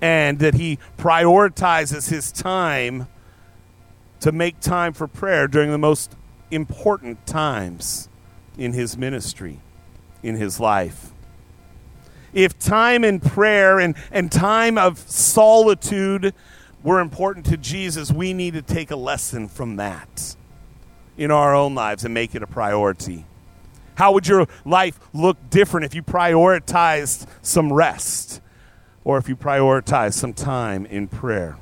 And 0.00 0.38
that 0.40 0.54
he 0.54 0.78
prioritizes 0.98 2.10
his 2.10 2.32
time 2.32 3.06
to 4.20 4.32
make 4.32 4.60
time 4.60 4.92
for 4.92 5.06
prayer 5.06 5.46
during 5.46 5.70
the 5.70 5.78
most 5.78 6.16
important 6.50 7.26
times 7.26 8.08
in 8.58 8.72
his 8.72 8.96
ministry, 8.96 9.60
in 10.22 10.36
his 10.36 10.58
life. 10.58 11.12
If 12.32 12.58
time 12.58 13.04
in 13.04 13.20
prayer 13.20 13.80
and, 13.80 13.96
and 14.10 14.30
time 14.30 14.78
of 14.78 14.98
solitude 14.98 16.34
were 16.82 17.00
important 17.00 17.46
to 17.46 17.56
Jesus, 17.56 18.12
we 18.12 18.32
need 18.32 18.54
to 18.54 18.62
take 18.62 18.90
a 18.90 18.96
lesson 18.96 19.48
from 19.48 19.76
that 19.76 20.36
in 21.16 21.30
our 21.30 21.54
own 21.54 21.74
lives 21.74 22.04
and 22.04 22.14
make 22.14 22.34
it 22.34 22.42
a 22.42 22.46
priority. 22.46 23.26
How 23.96 24.12
would 24.12 24.26
your 24.26 24.46
life 24.64 24.98
look 25.12 25.50
different 25.50 25.84
if 25.84 25.94
you 25.94 26.02
prioritized 26.02 27.26
some 27.42 27.72
rest 27.72 28.40
or 29.04 29.18
if 29.18 29.28
you 29.28 29.36
prioritized 29.36 30.14
some 30.14 30.32
time 30.32 30.86
in 30.86 31.08
prayer? 31.08 31.58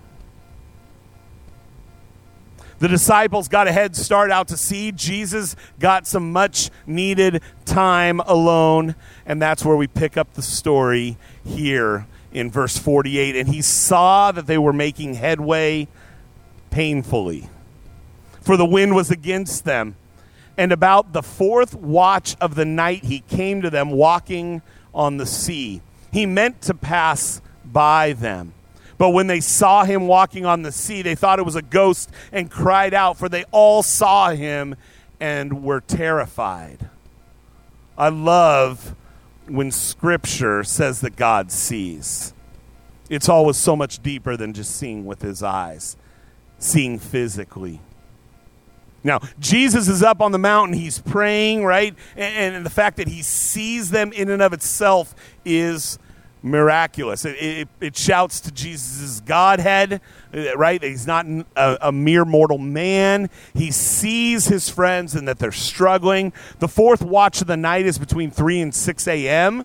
The 2.78 2.87
disciples 2.87 3.48
got 3.48 3.66
a 3.66 3.72
head 3.72 3.96
start 3.96 4.31
out 4.31 4.48
to 4.48 4.57
sea. 4.57 4.92
Jesus 4.92 5.57
got 5.81 6.07
some 6.07 6.33
much 6.33 6.70
needed 6.87 7.42
time 7.64 8.20
alone. 8.20 8.94
And 9.29 9.41
that's 9.41 9.62
where 9.64 9.77
we 9.77 9.87
pick 9.87 10.17
up 10.17 10.33
the 10.33 10.43
story 10.43 11.19
here 11.45 12.07
in 12.33 12.51
verse 12.51 12.79
48. 12.79 13.37
And 13.37 13.49
he 13.49 13.61
saw 13.61 14.33
that 14.33 14.47
they 14.47 14.57
were 14.57 14.73
making 14.73 15.14
headway 15.14 15.87
painfully, 16.71 17.49
for 18.41 18.57
the 18.57 18.67
wind 18.67 18.95
was 18.95 19.11
against 19.11 19.64
them. 19.64 19.97
And 20.57 20.73
about 20.73 21.12
the 21.12 21.23
fourth 21.23 21.75
watch 21.75 22.37
of 22.41 22.55
the 22.55 22.64
night, 22.64 23.05
he 23.05 23.21
came 23.21 23.62
to 23.62 23.71
them 23.71 23.91
walking 23.91 24.62
on 24.95 25.19
the 25.19 25.27
sea. 25.27 25.83
He 26.11 26.25
meant 26.27 26.62
to 26.62 26.75
pass 26.75 27.43
by 27.64 28.14
them. 28.14 28.55
But 28.97 29.11
when 29.11 29.29
they 29.29 29.41
saw 29.41 29.85
him 29.85 30.09
walking 30.09 30.47
on 30.47 30.62
the 30.62 30.73
sea, 30.73 31.03
they 31.03 31.14
thought 31.14 31.38
it 31.38 31.45
was 31.45 31.55
a 31.55 31.62
ghost 31.62 32.11
and 32.33 32.51
cried 32.51 32.95
out, 32.95 33.19
for 33.19 33.29
they 33.29 33.45
all 33.53 33.83
saw 33.83 34.31
him 34.31 34.75
and 35.21 35.62
were 35.62 35.81
terrified. 35.81 36.88
I 37.97 38.09
love 38.09 38.97
when 39.51 39.71
scripture 39.71 40.65
says 40.65 41.01
that 41.01 41.17
God 41.17 41.51
sees. 41.51 42.33
It's 43.09 43.29
always 43.29 43.57
so 43.57 43.75
much 43.75 44.03
deeper 44.03 44.37
than 44.37 44.53
just 44.53 44.77
seeing 44.77 45.07
with 45.07 45.23
his 45.23 45.43
eyes, 45.43 45.97
seeing 46.59 46.99
physically. 46.99 47.81
Now, 49.05 49.21
Jesus 49.39 49.89
is 49.89 50.03
up 50.03 50.21
on 50.21 50.33
the 50.33 50.39
mountain. 50.39 50.77
He's 50.77 50.99
praying, 50.99 51.65
right? 51.65 51.95
And, 52.17 52.57
and, 52.57 52.67
the 52.67 52.71
fact 52.71 52.97
that 52.97 53.09
he 53.09 53.23
sees 53.23 53.91
them 53.91 54.13
in 54.13 54.29
and 54.29 54.43
of 54.43 54.53
itself 54.53 55.15
is 55.45 55.99
miraculous. 56.42 57.24
It, 57.24 57.37
it, 57.37 57.68
it 57.81 57.96
shouts 57.96 58.40
to 58.40 58.53
Jesus' 58.53 59.20
Godhead, 59.20 60.01
uh, 60.35 60.57
right? 60.57 60.83
He's 60.83 61.07
not 61.07 61.27
a, 61.27 61.88
a, 61.88 61.92
mere 61.92 62.24
mortal 62.24 62.59
man. 62.59 63.31
He 63.55 63.70
sees 63.70 64.46
his 64.46 64.68
friends 64.68 65.14
and 65.14 65.27
that 65.29 65.38
they're 65.38 65.53
struggling. 65.53 66.33
The 66.59 66.68
fourth 66.68 67.03
watch 67.03 67.40
of 67.40 67.46
the 67.46 67.57
night 67.57 67.87
is 67.87 67.98
between 67.98 68.31
3 68.31 68.61
and 68.61 68.74
6 68.74 69.09
a.m. 69.09 69.64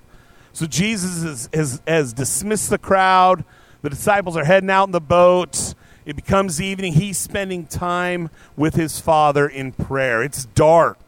So 0.51 0.65
Jesus 0.65 1.23
is, 1.23 1.49
has, 1.53 1.81
has 1.87 2.13
dismissed 2.13 2.69
the 2.69 2.77
crowd. 2.77 3.43
The 3.81 3.89
disciples 3.89 4.37
are 4.37 4.45
heading 4.45 4.69
out 4.69 4.87
in 4.87 4.91
the 4.91 5.01
boat. 5.01 5.73
It 6.05 6.15
becomes 6.15 6.61
evening. 6.61 6.93
He's 6.93 7.17
spending 7.17 7.65
time 7.65 8.29
with 8.57 8.75
his 8.75 8.99
Father 8.99 9.47
in 9.47 9.71
prayer. 9.71 10.21
It's 10.21 10.45
dark. 10.45 10.99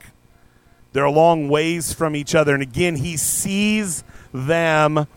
They're 0.94 1.04
a 1.04 1.12
long 1.12 1.50
ways 1.50 1.92
from 1.92 2.16
each 2.16 2.34
other. 2.34 2.54
And 2.54 2.64
again, 2.64 2.96
he 2.96 3.18
sees 3.18 4.04
them 4.34 5.08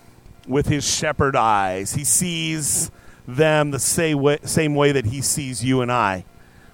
with 0.48 0.66
his 0.66 0.88
shepherd 0.88 1.36
eyes. 1.36 1.94
He 1.94 2.04
sees 2.04 2.90
them 3.26 3.70
the 3.70 3.78
same 3.78 4.20
way, 4.20 4.38
same 4.44 4.74
way 4.74 4.92
that 4.92 5.06
he 5.06 5.20
sees 5.20 5.62
you 5.64 5.80
and 5.82 5.92
I 5.92 6.24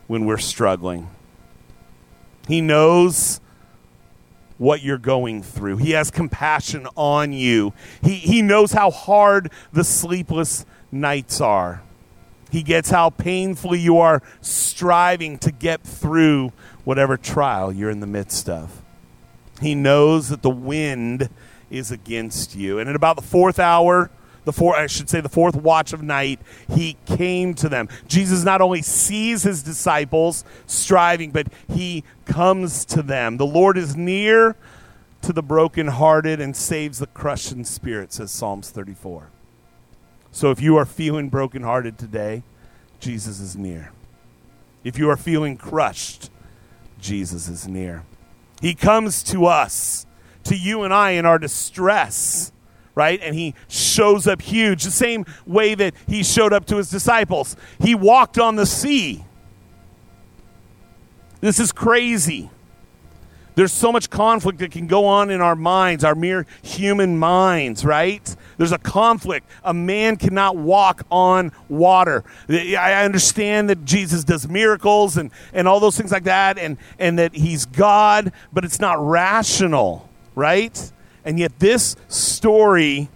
when 0.07 0.25
we're 0.25 0.39
struggling. 0.39 1.11
He 2.47 2.61
knows 2.61 3.41
what 4.59 4.83
you're 4.83 4.99
going 4.99 5.43
through. 5.43 5.79
He 5.79 5.93
has 5.93 6.11
compassion 6.11 6.87
on 6.97 7.33
you. 7.33 7.73
He, 8.03 8.15
he 8.15 8.43
knows 8.43 8.73
how 8.73 8.91
hard 8.91 9.51
the 9.73 9.85
sleepless 9.85 10.65
nights 10.93 11.41
are. 11.41 11.83
He 12.51 12.63
gets 12.63 12.91
how 12.91 13.11
painfully 13.11 13.81
you 13.81 13.99
are 13.99 14.23
striving 14.41 15.39
to 15.39 15.51
get 15.51 15.83
through 15.83 16.53
whatever 16.85 17.17
trial 17.17 17.73
you're 17.73 17.91
in 17.91 17.99
the 18.01 18.07
midst 18.07 18.49
of. 18.49 18.81
He 19.61 19.75
knows 19.75 20.29
that 20.29 20.43
the 20.43 20.51
wind 20.51 21.31
is 21.75 21.91
against 21.91 22.55
you. 22.55 22.79
And 22.79 22.89
at 22.89 22.97
about 22.97 23.17
the 23.17 23.23
fourth 23.23 23.59
hour, 23.59 24.11
the 24.45 24.53
four 24.53 24.77
I 24.77 24.87
should 24.87 25.09
say 25.09 25.21
the 25.21 25.29
fourth 25.29 25.57
watch 25.57 25.93
of 25.93 26.03
night, 26.03 26.41
he 26.71 26.97
came 27.07 27.55
to 27.55 27.69
them. 27.69 27.89
Jesus 28.07 28.45
not 28.45 28.61
only 28.61 28.83
sees 28.83 29.43
his 29.43 29.63
disciples 29.63 30.45
striving, 30.67 31.31
but 31.31 31.49
he 31.69 32.05
comes 32.25 32.85
to 32.87 33.03
them. 33.03 33.39
The 33.39 33.47
Lord 33.47 33.79
is 33.79 33.97
near 33.97 34.57
to 35.23 35.33
the 35.33 35.43
brokenhearted 35.43 36.41
and 36.41 36.55
saves 36.55 36.99
the 36.99 37.07
crushed 37.07 37.53
in 37.53 37.65
spirit, 37.65 38.13
says 38.13 38.31
Psalms 38.31 38.71
34. 38.71 39.31
So 40.31 40.51
if 40.51 40.61
you 40.61 40.77
are 40.77 40.85
feeling 40.85 41.29
brokenhearted 41.29 41.97
today, 41.97 42.43
Jesus 43.01 43.41
is 43.41 43.57
near. 43.57 43.93
If 44.83 44.99
you 44.99 45.09
are 45.09 45.17
feeling 45.17 45.57
crushed, 45.57 46.31
Jesus 47.01 47.49
is 47.49 47.67
near. 47.67 48.05
He 48.61 48.75
comes 48.75 49.23
to 49.25 49.47
us, 49.47 50.07
to 50.45 50.57
you 50.57 50.83
and 50.83 50.93
I 50.93 51.13
in 51.13 51.27
our 51.27 51.39
distress 51.39 52.53
right? 52.97 53.21
And 53.23 53.35
he 53.35 53.55
shows 53.69 54.27
up 54.27 54.41
huge, 54.41 54.85
the 54.85 54.91
same 54.93 55.27
way 55.47 55.75
that 55.75 55.95
he 56.07 56.23
showed 56.23 56.53
up 56.53 56.65
to 56.67 56.77
his 56.77 56.91
disciples. 56.91 57.57
He 57.81 57.95
walked 57.95 58.39
on 58.39 58.57
the 58.57 58.67
sea. 58.67 59.25
This 61.41 61.59
is 61.59 61.73
crazy. 61.73 62.51
There's 63.57 63.73
so 63.73 63.93
much 63.93 64.11
conflict 64.11 64.59
that 64.59 64.73
can 64.73 64.89
go 64.89 65.07
on 65.07 65.31
in 65.31 65.41
our 65.41 65.55
minds, 65.55 66.03
our 66.03 66.17
mere 66.17 66.45
human 66.63 67.19
minds, 67.19 67.85
right? 67.85 68.35
There's 68.57 68.73
a 68.73 68.79
conflict. 68.79 69.49
A 69.63 69.73
man 69.73 70.17
cannot 70.17 70.57
walk 70.57 71.03
on 71.11 71.53
water. 71.69 72.25
I 72.49 73.05
understand 73.05 73.71
that 73.71 73.85
Jesus 73.85 74.25
does 74.25 74.49
miracles 74.49 75.17
and, 75.17 75.31
and 75.53 75.69
all 75.69 75.79
those 75.79 75.97
things 75.97 76.11
like 76.11 76.25
that, 76.25 76.59
and, 76.59 76.79
and 76.99 77.19
that 77.19 77.35
he's 77.35 77.65
God, 77.67 78.33
but 78.53 78.65
it's 78.65 78.81
not 78.81 79.05
rational, 79.05 80.09
right? 80.35 80.93
And 81.25 81.39
yet, 81.39 81.59
this 81.59 81.97
story 82.09 83.09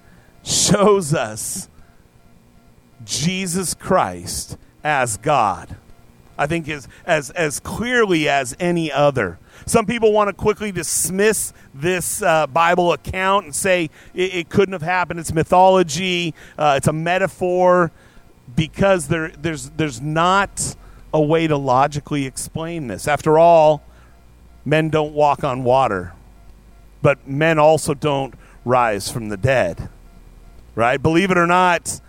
shows 0.42 1.12
us 1.12 1.68
Jesus 3.04 3.74
Christ 3.74 4.56
as 4.82 5.16
God. 5.18 5.76
I 6.38 6.46
think 6.46 6.68
as, 6.68 6.88
as, 7.04 7.30
as 7.30 7.60
clearly 7.60 8.28
as 8.28 8.56
any 8.60 8.92
other. 8.92 9.38
Some 9.66 9.86
people 9.86 10.12
want 10.12 10.28
to 10.28 10.32
quickly 10.32 10.70
dismiss 10.70 11.52
this 11.74 12.22
uh, 12.22 12.46
Bible 12.46 12.92
account 12.92 13.46
and 13.46 13.54
say 13.54 13.90
it, 14.14 14.34
it, 14.34 14.48
couldn't 14.48 14.72
have 14.72 14.82
happened. 14.82 15.18
It's 15.18 15.32
mythology, 15.32 16.32
uh, 16.56 16.74
it's 16.76 16.86
a 16.86 16.92
metaphor, 16.92 17.90
because 18.54 19.08
there, 19.08 19.30
there's, 19.30 19.70
there's 19.70 20.00
not 20.00 20.76
a 21.12 21.20
way 21.20 21.46
to 21.46 21.56
logically 21.56 22.24
explain 22.24 22.86
this. 22.86 23.08
After 23.08 23.38
all, 23.38 23.82
men 24.64 24.90
don't 24.90 25.12
walk 25.12 25.42
on 25.42 25.64
water 25.64 26.12
but 27.02 27.26
men 27.26 27.58
also 27.58 27.94
don't 27.94 28.34
rise 28.64 29.10
from 29.10 29.28
the 29.28 29.36
dead. 29.36 29.88
Right? 30.74 31.00
Believe 31.02 31.30
it 31.30 31.38
or 31.38 31.46
not, 31.46 32.00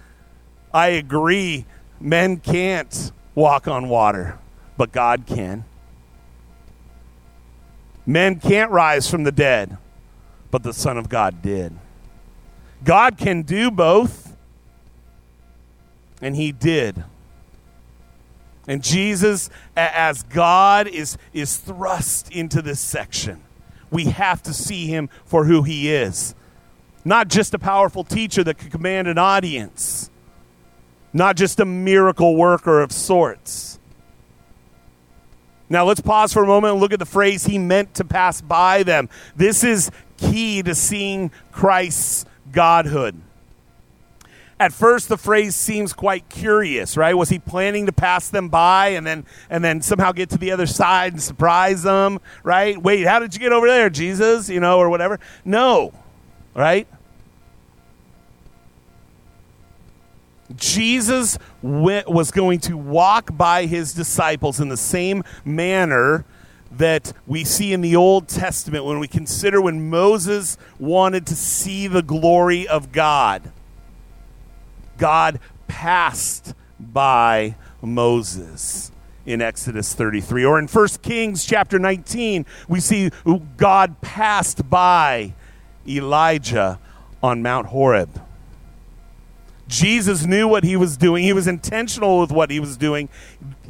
I 0.73 0.89
agree, 0.89 1.65
men 1.99 2.37
can't 2.37 3.11
walk 3.33 3.67
on 3.67 3.89
water, 3.89 4.37
but 4.77 4.91
God 4.91 5.23
can. 5.25 5.65
Men 8.05 8.39
can't 8.39 8.71
rise 8.71 9.09
from 9.09 9.23
the 9.23 9.31
dead, 9.31 9.77
but 10.51 10.63
the 10.63 10.73
Son 10.73 10.97
of 10.97 11.09
God 11.09 11.41
did. 11.41 11.73
God 12.83 13.17
can 13.17 13.41
do 13.41 13.71
both, 13.71 14.35
and 16.21 16.35
He 16.35 16.51
did. 16.51 17.03
And 18.67 18.83
Jesus, 18.83 19.49
as 19.75 20.21
God, 20.23 20.87
is, 20.87 21.17
is 21.33 21.57
thrust 21.57 22.31
into 22.31 22.61
this 22.61 22.79
section 22.79 23.43
we 23.91 24.05
have 24.05 24.43
to 24.43 24.53
see 24.53 24.87
him 24.87 25.09
for 25.25 25.45
who 25.45 25.63
he 25.63 25.91
is. 25.93 26.35
Not 27.05 27.27
just 27.27 27.53
a 27.53 27.59
powerful 27.59 28.03
teacher 28.03 28.43
that 28.43 28.57
could 28.57 28.71
command 28.71 29.07
an 29.07 29.17
audience, 29.17 30.09
not 31.13 31.35
just 31.35 31.59
a 31.59 31.65
miracle 31.65 32.35
worker 32.35 32.81
of 32.81 32.91
sorts. 32.91 33.79
Now, 35.69 35.85
let's 35.85 36.01
pause 36.01 36.33
for 36.33 36.43
a 36.43 36.47
moment 36.47 36.73
and 36.73 36.81
look 36.81 36.93
at 36.93 36.99
the 36.99 37.05
phrase 37.05 37.45
he 37.45 37.59
meant 37.59 37.93
to 37.95 38.03
pass 38.03 38.41
by 38.41 38.83
them. 38.83 39.07
This 39.35 39.63
is 39.63 39.91
key 40.17 40.63
to 40.63 40.73
seeing 40.73 41.31
Christ's 41.51 42.25
godhood 42.51 43.21
at 44.59 44.73
first 44.73 45.07
the 45.07 45.17
phrase 45.17 45.55
seems 45.55 45.93
quite 45.93 46.27
curious, 46.27 46.97
right? 46.97 47.13
Was 47.13 47.29
he 47.29 47.39
planning 47.39 47.85
to 47.85 47.93
pass 47.93 48.29
them 48.29 48.49
by 48.49 48.89
and 48.89 49.07
then 49.07 49.25
and 49.49 49.63
then 49.63 49.81
somehow 49.81 50.11
get 50.11 50.29
to 50.31 50.37
the 50.37 50.51
other 50.51 50.65
side 50.65 51.13
and 51.13 51.21
surprise 51.21 51.83
them, 51.83 52.19
right? 52.43 52.77
Wait, 52.77 53.07
how 53.07 53.19
did 53.19 53.33
you 53.33 53.39
get 53.39 53.53
over 53.53 53.67
there, 53.67 53.89
Jesus? 53.89 54.49
You 54.49 54.59
know, 54.59 54.77
or 54.77 54.89
whatever. 54.89 55.19
No, 55.45 55.93
right? 56.53 56.87
Jesus 60.55 61.37
went, 61.61 62.09
was 62.09 62.31
going 62.31 62.59
to 62.61 62.75
walk 62.75 63.37
by 63.37 63.65
his 63.65 63.93
disciples 63.93 64.59
in 64.59 64.67
the 64.67 64.77
same 64.77 65.23
manner 65.45 66.25
that 66.71 67.13
we 67.27 67.43
see 67.43 67.71
in 67.71 67.81
the 67.81 67.95
Old 67.95 68.27
Testament 68.27 68.83
when 68.83 68.99
we 68.99 69.07
consider 69.07 69.61
when 69.61 69.89
Moses 69.89 70.57
wanted 70.79 71.25
to 71.27 71.35
see 71.35 71.87
the 71.87 72.01
glory 72.01 72.67
of 72.67 72.91
God 72.91 73.51
God 74.99 75.39
passed 75.67 76.53
by 76.79 77.55
Moses 77.81 78.91
in 79.25 79.41
Exodus 79.41 79.93
33. 79.93 80.45
Or 80.45 80.59
in 80.59 80.67
1 80.67 80.87
Kings 81.01 81.45
chapter 81.45 81.79
19, 81.79 82.45
we 82.67 82.79
see 82.79 83.09
God 83.57 84.01
passed 84.01 84.69
by 84.69 85.33
Elijah 85.87 86.79
on 87.23 87.41
Mount 87.41 87.67
Horeb. 87.67 88.21
Jesus 89.67 90.25
knew 90.25 90.47
what 90.47 90.63
he 90.63 90.75
was 90.75 90.97
doing. 90.97 91.23
He 91.23 91.33
was 91.33 91.47
intentional 91.47 92.19
with 92.19 92.31
what 92.31 92.49
he 92.49 92.59
was 92.59 92.75
doing. 92.75 93.07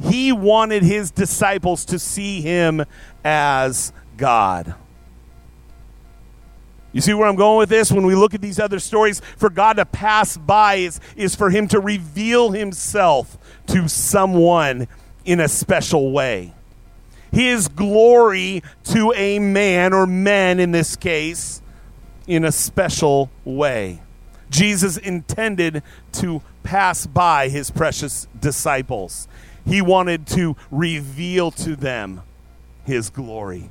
He 0.01 0.31
wanted 0.31 0.81
his 0.81 1.11
disciples 1.11 1.83
to 1.85 1.99
see 1.99 2.41
him 2.41 2.85
as 3.23 3.91
God. 4.15 4.75
You 6.91 7.01
see 7.01 7.13
where 7.13 7.27
I'm 7.27 7.35
going 7.35 7.59
with 7.59 7.69
this? 7.69 7.91
When 7.91 8.05
we 8.05 8.15
look 8.15 8.33
at 8.33 8.41
these 8.41 8.59
other 8.59 8.79
stories, 8.79 9.21
for 9.37 9.49
God 9.49 9.73
to 9.73 9.85
pass 9.85 10.37
by 10.37 10.75
is, 10.75 10.99
is 11.15 11.35
for 11.35 11.49
Him 11.49 11.67
to 11.69 11.79
reveal 11.79 12.51
Himself 12.51 13.37
to 13.67 13.87
someone 13.87 14.87
in 15.23 15.39
a 15.39 15.47
special 15.47 16.11
way. 16.11 16.53
His 17.31 17.67
glory 17.67 18.63
to 18.85 19.13
a 19.15 19.37
man, 19.37 19.93
or 19.93 20.07
men 20.07 20.59
in 20.59 20.71
this 20.71 20.95
case, 20.95 21.61
in 22.25 22.43
a 22.43 22.51
special 22.51 23.29
way. 23.45 24.01
Jesus 24.49 24.97
intended 24.97 25.83
to 26.13 26.41
pass 26.63 27.05
by 27.05 27.49
His 27.49 27.69
precious 27.69 28.27
disciples, 28.39 29.27
He 29.63 29.81
wanted 29.81 30.25
to 30.27 30.55
reveal 30.71 31.51
to 31.51 31.75
them 31.75 32.23
His 32.83 33.11
glory. 33.11 33.69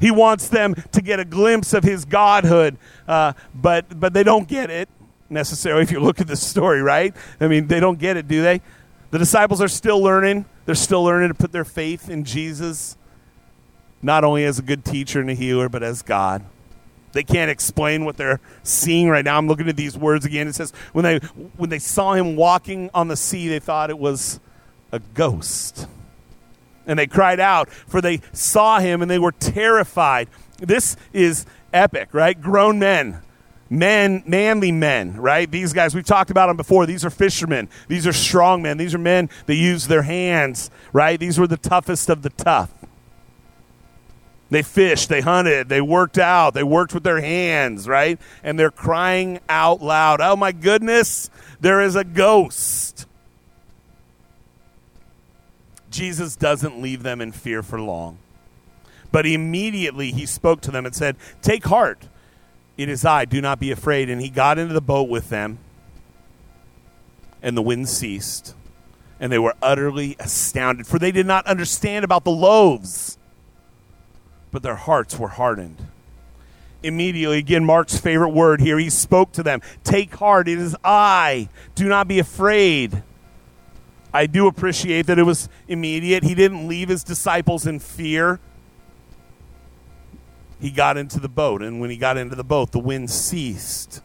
He 0.00 0.10
wants 0.10 0.48
them 0.48 0.74
to 0.92 1.02
get 1.02 1.20
a 1.20 1.24
glimpse 1.24 1.74
of 1.74 1.82
his 1.82 2.04
godhood, 2.04 2.76
uh, 3.06 3.32
but 3.54 3.98
but 3.98 4.12
they 4.12 4.22
don't 4.22 4.48
get 4.48 4.70
it 4.70 4.88
necessarily. 5.28 5.82
If 5.88 5.90
you 5.90 6.00
look 6.00 6.20
at 6.20 6.26
the 6.26 6.36
story, 6.36 6.82
right? 6.82 7.14
I 7.40 7.48
mean, 7.48 7.66
they 7.66 7.80
don't 7.80 7.98
get 7.98 8.16
it, 8.16 8.28
do 8.28 8.42
they? 8.42 8.60
The 9.10 9.18
disciples 9.18 9.60
are 9.60 9.68
still 9.68 10.00
learning. 10.00 10.44
They're 10.66 10.74
still 10.74 11.02
learning 11.02 11.28
to 11.28 11.34
put 11.34 11.50
their 11.50 11.64
faith 11.64 12.10
in 12.10 12.24
Jesus, 12.24 12.96
not 14.02 14.22
only 14.22 14.44
as 14.44 14.58
a 14.58 14.62
good 14.62 14.84
teacher 14.84 15.20
and 15.20 15.30
a 15.30 15.34
healer, 15.34 15.68
but 15.68 15.82
as 15.82 16.02
God. 16.02 16.44
They 17.12 17.22
can't 17.22 17.50
explain 17.50 18.04
what 18.04 18.18
they're 18.18 18.38
seeing 18.62 19.08
right 19.08 19.24
now. 19.24 19.38
I'm 19.38 19.48
looking 19.48 19.68
at 19.68 19.76
these 19.76 19.96
words 19.96 20.26
again. 20.26 20.46
It 20.46 20.54
says 20.54 20.72
when 20.92 21.04
they 21.04 21.18
when 21.56 21.70
they 21.70 21.78
saw 21.78 22.12
him 22.12 22.36
walking 22.36 22.90
on 22.92 23.08
the 23.08 23.16
sea, 23.16 23.48
they 23.48 23.60
thought 23.60 23.88
it 23.88 23.98
was 23.98 24.40
a 24.92 24.98
ghost 24.98 25.86
and 26.88 26.98
they 26.98 27.06
cried 27.06 27.38
out, 27.38 27.70
for 27.70 28.00
they 28.00 28.20
saw 28.32 28.80
him 28.80 29.02
and 29.02 29.10
they 29.10 29.18
were 29.18 29.30
terrified. 29.30 30.28
This 30.58 30.96
is 31.12 31.46
epic, 31.72 32.08
right? 32.12 32.40
Grown 32.40 32.80
men, 32.80 33.22
men, 33.70 34.24
manly 34.26 34.72
men, 34.72 35.16
right? 35.16 35.48
These 35.48 35.72
guys, 35.72 35.94
we've 35.94 36.04
talked 36.04 36.30
about 36.30 36.48
them 36.48 36.56
before. 36.56 36.86
These 36.86 37.04
are 37.04 37.10
fishermen. 37.10 37.68
These 37.86 38.06
are 38.06 38.12
strong 38.12 38.62
men. 38.62 38.78
These 38.78 38.94
are 38.94 38.98
men 38.98 39.30
that 39.46 39.54
use 39.54 39.86
their 39.86 40.02
hands, 40.02 40.70
right? 40.92 41.20
These 41.20 41.38
were 41.38 41.46
the 41.46 41.56
toughest 41.56 42.08
of 42.08 42.22
the 42.22 42.30
tough. 42.30 42.72
They 44.50 44.62
fished, 44.62 45.10
they 45.10 45.20
hunted, 45.20 45.68
they 45.68 45.82
worked 45.82 46.16
out, 46.16 46.54
they 46.54 46.62
worked 46.62 46.94
with 46.94 47.02
their 47.02 47.20
hands, 47.20 47.86
right? 47.86 48.18
And 48.42 48.58
they're 48.58 48.70
crying 48.70 49.40
out 49.46 49.82
loud, 49.82 50.22
Oh 50.22 50.36
my 50.36 50.52
goodness, 50.52 51.28
there 51.60 51.82
is 51.82 51.96
a 51.96 52.04
ghost. 52.04 52.97
Jesus 55.90 56.36
doesn't 56.36 56.80
leave 56.80 57.02
them 57.02 57.20
in 57.20 57.32
fear 57.32 57.62
for 57.62 57.80
long. 57.80 58.18
But 59.10 59.26
immediately 59.26 60.12
he 60.12 60.26
spoke 60.26 60.60
to 60.62 60.70
them 60.70 60.84
and 60.84 60.94
said, 60.94 61.16
Take 61.40 61.64
heart, 61.64 62.08
it 62.76 62.88
is 62.88 63.04
I, 63.04 63.24
do 63.24 63.40
not 63.40 63.58
be 63.58 63.70
afraid. 63.70 64.10
And 64.10 64.20
he 64.20 64.28
got 64.28 64.58
into 64.58 64.74
the 64.74 64.80
boat 64.80 65.08
with 65.08 65.30
them, 65.30 65.58
and 67.42 67.56
the 67.56 67.62
wind 67.62 67.88
ceased, 67.88 68.54
and 69.18 69.32
they 69.32 69.38
were 69.38 69.54
utterly 69.62 70.16
astounded, 70.18 70.86
for 70.86 70.98
they 70.98 71.12
did 71.12 71.26
not 71.26 71.46
understand 71.46 72.04
about 72.04 72.24
the 72.24 72.30
loaves, 72.30 73.18
but 74.52 74.62
their 74.62 74.76
hearts 74.76 75.18
were 75.18 75.28
hardened. 75.28 75.86
immediately, 76.82 77.38
again, 77.38 77.64
Mark's 77.64 77.98
favorite 77.98 78.30
word 78.30 78.60
here, 78.60 78.78
he 78.78 78.90
spoke 78.90 79.32
to 79.32 79.42
them 79.42 79.60
Take 79.84 80.14
heart, 80.14 80.48
it 80.48 80.58
is 80.58 80.76
I. 80.84 81.48
Do 81.74 81.88
not 81.88 82.08
be 82.08 82.18
afraid. 82.18 83.02
I 84.12 84.26
do 84.26 84.46
appreciate 84.46 85.06
that 85.06 85.18
it 85.18 85.24
was 85.24 85.48
immediate. 85.66 86.24
He 86.24 86.34
didn't 86.34 86.66
leave 86.66 86.88
his 86.88 87.04
disciples 87.04 87.66
in 87.66 87.78
fear. 87.78 88.40
He 90.60 90.70
got 90.70 90.96
into 90.96 91.20
the 91.20 91.28
boat, 91.28 91.62
and 91.62 91.80
when 91.80 91.90
he 91.90 91.96
got 91.96 92.16
into 92.16 92.34
the 92.34 92.44
boat, 92.44 92.72
the 92.72 92.78
wind 92.78 93.10
ceased. 93.10 94.02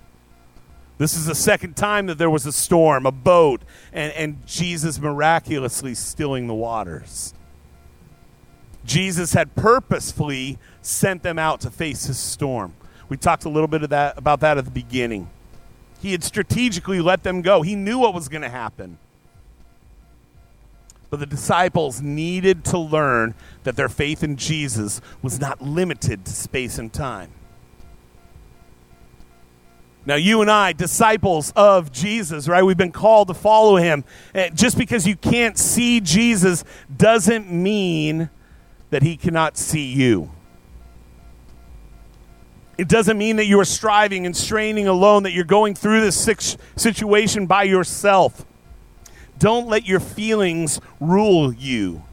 This 0.97 1.15
is 1.15 1.25
the 1.25 1.35
second 1.35 1.75
time 1.75 2.05
that 2.05 2.17
there 2.17 2.29
was 2.29 2.45
a 2.45 2.51
storm, 2.51 3.05
a 3.05 3.11
boat, 3.11 3.63
and, 3.91 4.13
and 4.13 4.45
Jesus 4.45 4.99
miraculously 4.99 5.95
stilling 5.95 6.47
the 6.47 6.53
waters. 6.53 7.33
Jesus 8.85 9.33
had 9.33 9.55
purposefully 9.55 10.59
sent 10.81 11.23
them 11.23 11.39
out 11.39 11.61
to 11.61 11.71
face 11.71 12.05
his 12.05 12.19
storm. 12.19 12.73
We 13.09 13.17
talked 13.17 13.45
a 13.45 13.49
little 13.49 13.67
bit 13.67 13.83
of 13.83 13.89
that 13.89 14.17
about 14.17 14.41
that 14.41 14.57
at 14.57 14.65
the 14.65 14.71
beginning. 14.71 15.29
He 16.01 16.11
had 16.11 16.23
strategically 16.23 16.99
let 16.99 17.23
them 17.23 17.41
go. 17.41 17.61
He 17.61 17.75
knew 17.75 17.99
what 17.99 18.13
was 18.13 18.27
going 18.27 18.41
to 18.41 18.49
happen. 18.49 18.97
But 21.13 21.19
the 21.19 21.27
disciples 21.27 22.01
needed 22.01 22.65
to 22.65 22.79
learn 22.79 23.35
that 23.65 23.75
their 23.75 23.87
faith 23.87 24.23
in 24.23 24.35
Jesus 24.35 24.99
was 25.21 25.39
not 25.39 25.61
limited 25.61 26.25
to 26.25 26.31
space 26.31 26.79
and 26.79 26.91
time. 26.91 27.29
Now, 30.07 30.15
you 30.15 30.41
and 30.41 30.49
I, 30.49 30.73
disciples 30.73 31.53
of 31.55 31.91
Jesus, 31.91 32.47
right? 32.47 32.63
We've 32.63 32.75
been 32.75 32.91
called 32.91 33.27
to 33.27 33.35
follow 33.35 33.75
him. 33.75 34.05
Eh, 34.33 34.49
just 34.55 34.75
because 34.75 35.05
you 35.05 35.15
can't 35.15 35.55
see 35.55 35.99
Jesus 35.99 36.63
doesn't 36.97 37.47
mean 37.51 38.31
that 38.89 39.03
he 39.03 39.15
cannot 39.15 39.55
see 39.55 39.93
you. 39.93 40.31
It 42.75 42.89
doesn't 42.89 43.19
mean 43.19 43.35
that 43.35 43.45
you 43.45 43.59
are 43.59 43.65
striving 43.65 44.25
and 44.25 44.35
straining 44.35 44.87
alone, 44.87 45.21
that 45.21 45.31
you're 45.33 45.43
going 45.43 45.75
through 45.75 46.01
this 46.01 46.17
situation 46.75 47.45
by 47.45 47.61
yourself. 47.65 48.47
Don't 49.43 49.67
let 49.67 49.85
your 49.85 49.99
feelings 49.99 50.79
rule 51.01 51.53
you 51.53 52.03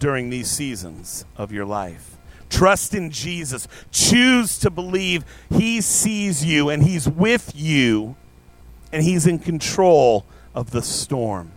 during 0.00 0.30
these 0.30 0.50
seasons 0.50 1.24
of 1.36 1.52
your 1.52 1.64
life. 1.64 2.16
Trust 2.50 2.92
in 2.92 3.12
Jesus. 3.12 3.68
Choose 3.92 4.58
to 4.58 4.68
believe 4.68 5.24
He 5.48 5.80
sees 5.80 6.44
you 6.44 6.68
and 6.68 6.82
He's 6.82 7.08
with 7.08 7.52
you 7.54 8.16
and 8.92 9.04
He's 9.04 9.28
in 9.28 9.38
control 9.38 10.26
of 10.56 10.72
the 10.72 10.82
storm. 10.82 11.52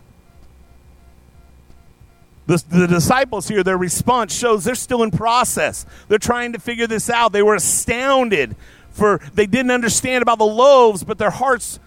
The, 2.46 2.64
the, 2.70 2.86
disciples 2.86 3.48
here, 3.48 3.64
their 3.64 3.80
response 3.80 4.32
shows 4.32 4.64
they're 4.64 4.76
still 4.76 5.02
in 5.02 5.10
process. 5.10 5.88
They're 6.08 6.20
trying 6.20 6.54
to 6.54 6.60
figure 6.60 6.86
this 6.86 7.10
out. 7.10 7.32
They 7.32 7.42
were 7.42 7.56
astounded 7.56 8.56
for 8.92 9.20
they 9.34 9.48
didn't 9.48 9.72
understand 9.72 10.22
about 10.22 10.38
the 10.38 10.46
loaves, 10.46 11.04
but 11.04 11.18
their 11.18 11.32
hearts 11.32 11.80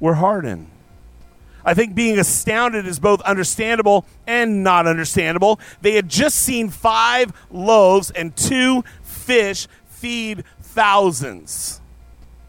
were 0.00 0.14
hardened. 0.14 0.70
I 1.64 1.74
think 1.74 1.94
being 1.94 2.18
astounded 2.18 2.86
is 2.86 2.98
both 2.98 3.20
understandable 3.22 4.04
and 4.26 4.64
not 4.64 4.86
understandable. 4.86 5.60
They 5.80 5.92
had 5.92 6.08
just 6.08 6.36
seen 6.36 6.70
five 6.70 7.32
loaves 7.50 8.10
and 8.10 8.36
two 8.36 8.84
fish 9.02 9.68
feed 9.86 10.44
thousands. 10.60 11.80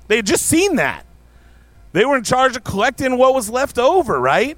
They 0.07 0.17
had 0.17 0.25
just 0.25 0.45
seen 0.45 0.77
that. 0.77 1.05
They 1.91 2.05
were 2.05 2.17
in 2.17 2.23
charge 2.23 2.55
of 2.55 2.63
collecting 2.63 3.17
what 3.17 3.35
was 3.35 3.49
left 3.49 3.77
over, 3.77 4.19
right? 4.19 4.57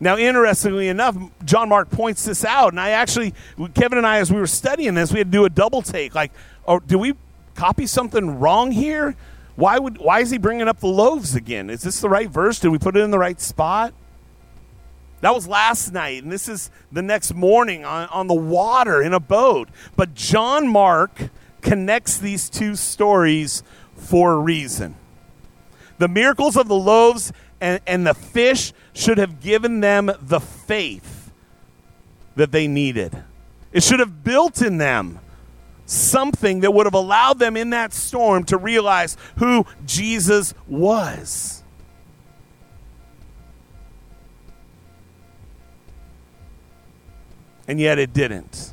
Now, 0.00 0.16
interestingly 0.16 0.88
enough, 0.88 1.16
John 1.44 1.68
Mark 1.68 1.90
points 1.90 2.24
this 2.24 2.44
out, 2.44 2.72
and 2.72 2.80
I 2.80 2.90
actually, 2.90 3.34
Kevin 3.74 3.98
and 3.98 4.06
I, 4.06 4.18
as 4.18 4.32
we 4.32 4.40
were 4.40 4.46
studying 4.46 4.94
this, 4.94 5.12
we 5.12 5.18
had 5.18 5.28
to 5.28 5.38
do 5.38 5.44
a 5.44 5.50
double 5.50 5.82
take. 5.82 6.14
Like, 6.14 6.32
oh, 6.66 6.80
did 6.80 6.96
we 6.96 7.14
copy 7.54 7.86
something 7.86 8.40
wrong 8.40 8.72
here? 8.72 9.14
Why 9.60 9.78
would 9.78 9.98
why 9.98 10.20
is 10.20 10.30
he 10.30 10.38
bringing 10.38 10.68
up 10.68 10.80
the 10.80 10.86
loaves 10.86 11.34
again? 11.34 11.68
Is 11.68 11.82
this 11.82 12.00
the 12.00 12.08
right 12.08 12.30
verse? 12.30 12.58
Did 12.58 12.70
we 12.70 12.78
put 12.78 12.96
it 12.96 13.00
in 13.00 13.10
the 13.10 13.18
right 13.18 13.38
spot? 13.38 13.92
That 15.20 15.34
was 15.34 15.46
last 15.46 15.92
night, 15.92 16.22
and 16.22 16.32
this 16.32 16.48
is 16.48 16.70
the 16.90 17.02
next 17.02 17.34
morning 17.34 17.84
on, 17.84 18.08
on 18.08 18.26
the 18.26 18.32
water 18.32 19.02
in 19.02 19.12
a 19.12 19.20
boat. 19.20 19.68
But 19.96 20.14
John 20.14 20.66
Mark 20.66 21.28
connects 21.60 22.16
these 22.16 22.48
two 22.48 22.74
stories 22.74 23.62
for 23.96 24.32
a 24.32 24.38
reason. 24.38 24.94
The 25.98 26.08
miracles 26.08 26.56
of 26.56 26.66
the 26.66 26.74
loaves 26.74 27.30
and, 27.60 27.82
and 27.86 28.06
the 28.06 28.14
fish 28.14 28.72
should 28.94 29.18
have 29.18 29.40
given 29.42 29.80
them 29.80 30.10
the 30.22 30.40
faith 30.40 31.32
that 32.34 32.50
they 32.50 32.66
needed. 32.66 33.24
It 33.72 33.82
should 33.82 34.00
have 34.00 34.24
built 34.24 34.62
in 34.62 34.78
them 34.78 35.20
something 35.90 36.60
that 36.60 36.72
would 36.72 36.86
have 36.86 36.94
allowed 36.94 37.38
them 37.38 37.56
in 37.56 37.70
that 37.70 37.92
storm 37.92 38.44
to 38.44 38.56
realize 38.56 39.16
who 39.36 39.66
Jesus 39.84 40.54
was. 40.68 41.62
And 47.66 47.80
yet 47.80 47.98
it 47.98 48.12
didn't. 48.12 48.72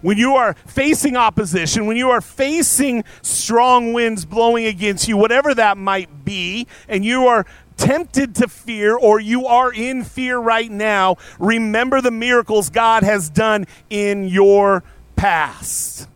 When 0.00 0.18
you 0.18 0.36
are 0.36 0.54
facing 0.66 1.16
opposition, 1.16 1.86
when 1.86 1.96
you 1.96 2.10
are 2.10 2.20
facing 2.20 3.02
strong 3.22 3.92
winds 3.92 4.24
blowing 4.24 4.66
against 4.66 5.08
you, 5.08 5.16
whatever 5.16 5.54
that 5.54 5.76
might 5.76 6.24
be, 6.24 6.68
and 6.88 7.04
you 7.04 7.26
are 7.26 7.44
tempted 7.76 8.36
to 8.36 8.48
fear 8.48 8.96
or 8.96 9.18
you 9.18 9.46
are 9.46 9.72
in 9.72 10.04
fear 10.04 10.38
right 10.38 10.70
now, 10.70 11.16
remember 11.40 12.00
the 12.00 12.12
miracles 12.12 12.70
God 12.70 13.02
has 13.02 13.30
done 13.30 13.66
in 13.90 14.28
your 14.28 14.84
past. 15.18 16.08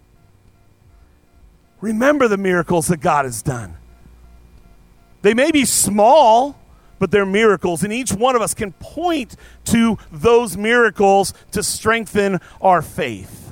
Remember 1.80 2.28
the 2.28 2.38
miracles 2.38 2.86
that 2.88 2.98
God 2.98 3.24
has 3.24 3.42
done. 3.42 3.76
They 5.22 5.34
may 5.34 5.50
be 5.50 5.64
small, 5.64 6.59
but 6.98 7.11
they're 7.11 7.26
miracles, 7.26 7.82
and 7.82 7.92
each 7.92 8.12
one 8.12 8.36
of 8.36 8.42
us 8.42 8.55
can 8.55 8.72
point 8.72 9.36
to 9.66 9.98
those 10.12 10.57
miracles 10.57 11.34
to 11.50 11.62
strengthen 11.62 12.40
our 12.61 12.80
faith. 12.80 13.42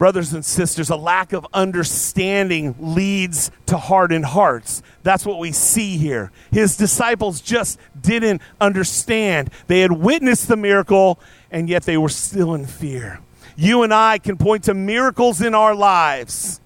brothers 0.00 0.32
and 0.32 0.42
sisters, 0.42 0.88
a 0.88 0.96
lack 0.96 1.34
of 1.34 1.46
understanding 1.52 2.74
leads 2.80 3.50
to 3.66 3.76
hardened 3.76 4.24
hearts. 4.24 4.82
That's 5.02 5.26
what 5.26 5.38
we 5.38 5.52
see 5.52 5.98
here. 5.98 6.32
His 6.50 6.74
disciples 6.74 7.42
just 7.42 7.78
didn't 8.02 8.42
understand. 8.60 9.50
They 9.66 9.80
had 9.80 9.92
witnessed 9.92 10.48
the 10.48 10.56
miracle, 10.56 11.18
and 11.50 11.68
yet 11.68 11.84
they 11.84 11.96
were 11.96 12.08
still 12.08 12.54
in 12.54 12.66
fear. 12.66 13.20
You 13.56 13.82
and 13.82 13.92
I 13.92 14.18
can 14.18 14.36
point 14.36 14.64
to 14.64 14.74
miracles 14.74 15.40
in 15.40 15.54
our 15.54 15.74
lives, 15.74 16.60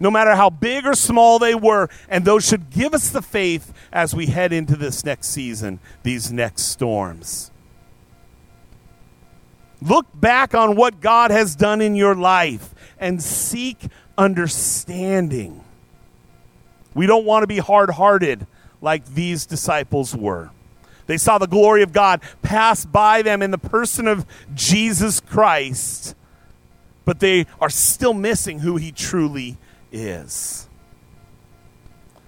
no 0.00 0.10
matter 0.10 0.34
how 0.34 0.50
big 0.50 0.86
or 0.86 0.94
small 0.94 1.38
they 1.38 1.54
were, 1.54 1.88
and 2.08 2.24
those 2.24 2.46
should 2.46 2.70
give 2.70 2.94
us 2.94 3.10
the 3.10 3.22
faith 3.22 3.72
as 3.92 4.14
we 4.14 4.26
head 4.26 4.52
into 4.52 4.76
this 4.76 5.04
next 5.04 5.28
season, 5.28 5.78
these 6.02 6.32
next 6.32 6.62
storms. 6.62 7.50
Look 9.80 10.06
back 10.14 10.54
on 10.54 10.76
what 10.76 11.00
God 11.00 11.30
has 11.30 11.56
done 11.56 11.80
in 11.80 11.96
your 11.96 12.14
life 12.14 12.74
and 12.98 13.22
seek 13.22 13.78
understanding. 14.16 15.64
We 16.94 17.06
don't 17.06 17.24
want 17.24 17.42
to 17.42 17.46
be 17.46 17.58
hard 17.58 17.90
hearted 17.90 18.46
like 18.80 19.04
these 19.06 19.46
disciples 19.46 20.14
were. 20.14 20.50
They 21.06 21.18
saw 21.18 21.38
the 21.38 21.46
glory 21.46 21.82
of 21.82 21.92
God 21.92 22.20
pass 22.42 22.84
by 22.84 23.22
them 23.22 23.42
in 23.42 23.50
the 23.50 23.58
person 23.58 24.06
of 24.06 24.26
Jesus 24.54 25.20
Christ, 25.20 26.14
but 27.04 27.20
they 27.20 27.46
are 27.60 27.70
still 27.70 28.14
missing 28.14 28.60
who 28.60 28.76
he 28.76 28.92
truly 28.92 29.58
is. 29.90 30.68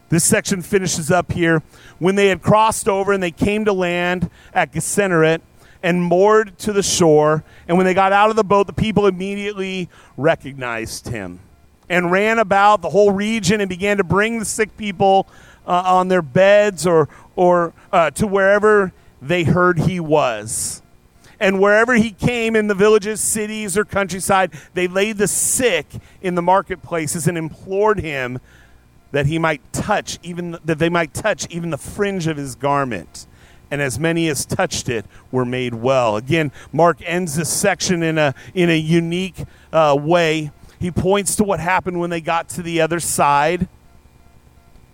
This 0.08 0.24
section 0.24 0.62
finishes 0.62 1.10
up 1.10 1.32
here. 1.32 1.62
When 1.98 2.14
they 2.14 2.28
had 2.28 2.42
crossed 2.42 2.88
over 2.88 3.12
and 3.12 3.22
they 3.22 3.30
came 3.30 3.64
to 3.64 3.72
land 3.72 4.30
at 4.52 4.72
Gennesaret, 4.72 5.40
and 5.84 6.02
moored 6.02 6.58
to 6.58 6.72
the 6.72 6.82
shore. 6.82 7.44
And 7.68 7.76
when 7.76 7.84
they 7.84 7.92
got 7.92 8.10
out 8.10 8.30
of 8.30 8.36
the 8.36 8.42
boat, 8.42 8.66
the 8.66 8.72
people 8.72 9.06
immediately 9.06 9.90
recognized 10.16 11.08
him 11.08 11.40
and 11.90 12.10
ran 12.10 12.38
about 12.38 12.80
the 12.80 12.88
whole 12.88 13.12
region 13.12 13.60
and 13.60 13.68
began 13.68 13.98
to 13.98 14.04
bring 14.04 14.38
the 14.38 14.46
sick 14.46 14.78
people 14.78 15.28
uh, 15.66 15.82
on 15.86 16.08
their 16.08 16.22
beds 16.22 16.86
or, 16.86 17.08
or 17.36 17.72
uh, 17.92 18.10
to 18.12 18.26
wherever 18.26 18.92
they 19.20 19.44
heard 19.44 19.80
he 19.80 20.00
was. 20.00 20.82
And 21.40 21.60
wherever 21.60 21.94
he 21.94 22.10
came 22.10 22.56
in 22.56 22.68
the 22.68 22.74
villages, 22.74 23.20
cities, 23.20 23.76
or 23.76 23.84
countryside, 23.84 24.52
they 24.74 24.86
laid 24.86 25.18
the 25.18 25.28
sick 25.28 25.86
in 26.22 26.36
the 26.36 26.42
marketplaces 26.42 27.26
and 27.26 27.36
implored 27.36 28.00
him 28.00 28.40
that 29.10 29.26
he 29.26 29.38
might 29.38 29.72
touch 29.72 30.18
even 30.22 30.58
that 30.64 30.78
they 30.78 30.88
might 30.88 31.14
touch 31.14 31.46
even 31.50 31.70
the 31.70 31.78
fringe 31.78 32.26
of 32.26 32.36
his 32.36 32.54
garment 32.54 33.26
and 33.70 33.82
as 33.82 33.98
many 33.98 34.28
as 34.28 34.44
touched 34.44 34.88
it 34.88 35.04
were 35.32 35.44
made 35.44 35.74
well. 35.74 36.16
Again, 36.16 36.52
Mark 36.72 36.98
ends 37.04 37.34
this 37.34 37.48
section 37.48 38.02
in 38.04 38.18
a, 38.18 38.34
in 38.54 38.70
a 38.70 38.76
unique 38.76 39.44
uh, 39.72 39.96
way. 39.98 40.52
He 40.78 40.90
points 40.92 41.36
to 41.36 41.44
what 41.44 41.60
happened 41.60 41.98
when 41.98 42.10
they 42.10 42.20
got 42.20 42.48
to 42.50 42.62
the 42.62 42.80
other 42.80 43.00
side, 43.00 43.68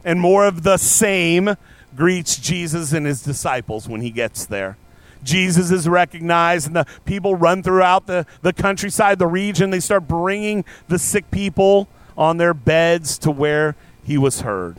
and 0.04 0.20
more 0.20 0.46
of 0.46 0.62
the 0.62 0.76
same 0.76 1.56
greets 1.96 2.36
Jesus 2.36 2.92
and 2.92 3.06
his 3.06 3.22
disciples 3.22 3.88
when 3.88 4.00
he 4.00 4.10
gets 4.10 4.46
there. 4.46 4.76
Jesus 5.22 5.70
is 5.70 5.88
recognized, 5.88 6.66
and 6.66 6.76
the 6.76 6.86
people 7.04 7.34
run 7.34 7.62
throughout 7.62 8.06
the, 8.06 8.26
the 8.42 8.52
countryside, 8.52 9.18
the 9.18 9.26
region. 9.26 9.70
They 9.70 9.80
start 9.80 10.08
bringing 10.08 10.64
the 10.88 10.98
sick 10.98 11.30
people 11.30 11.88
on 12.16 12.38
their 12.38 12.54
beds 12.54 13.18
to 13.18 13.30
where 13.30 13.76
he 14.04 14.16
was 14.16 14.40
heard. 14.40 14.78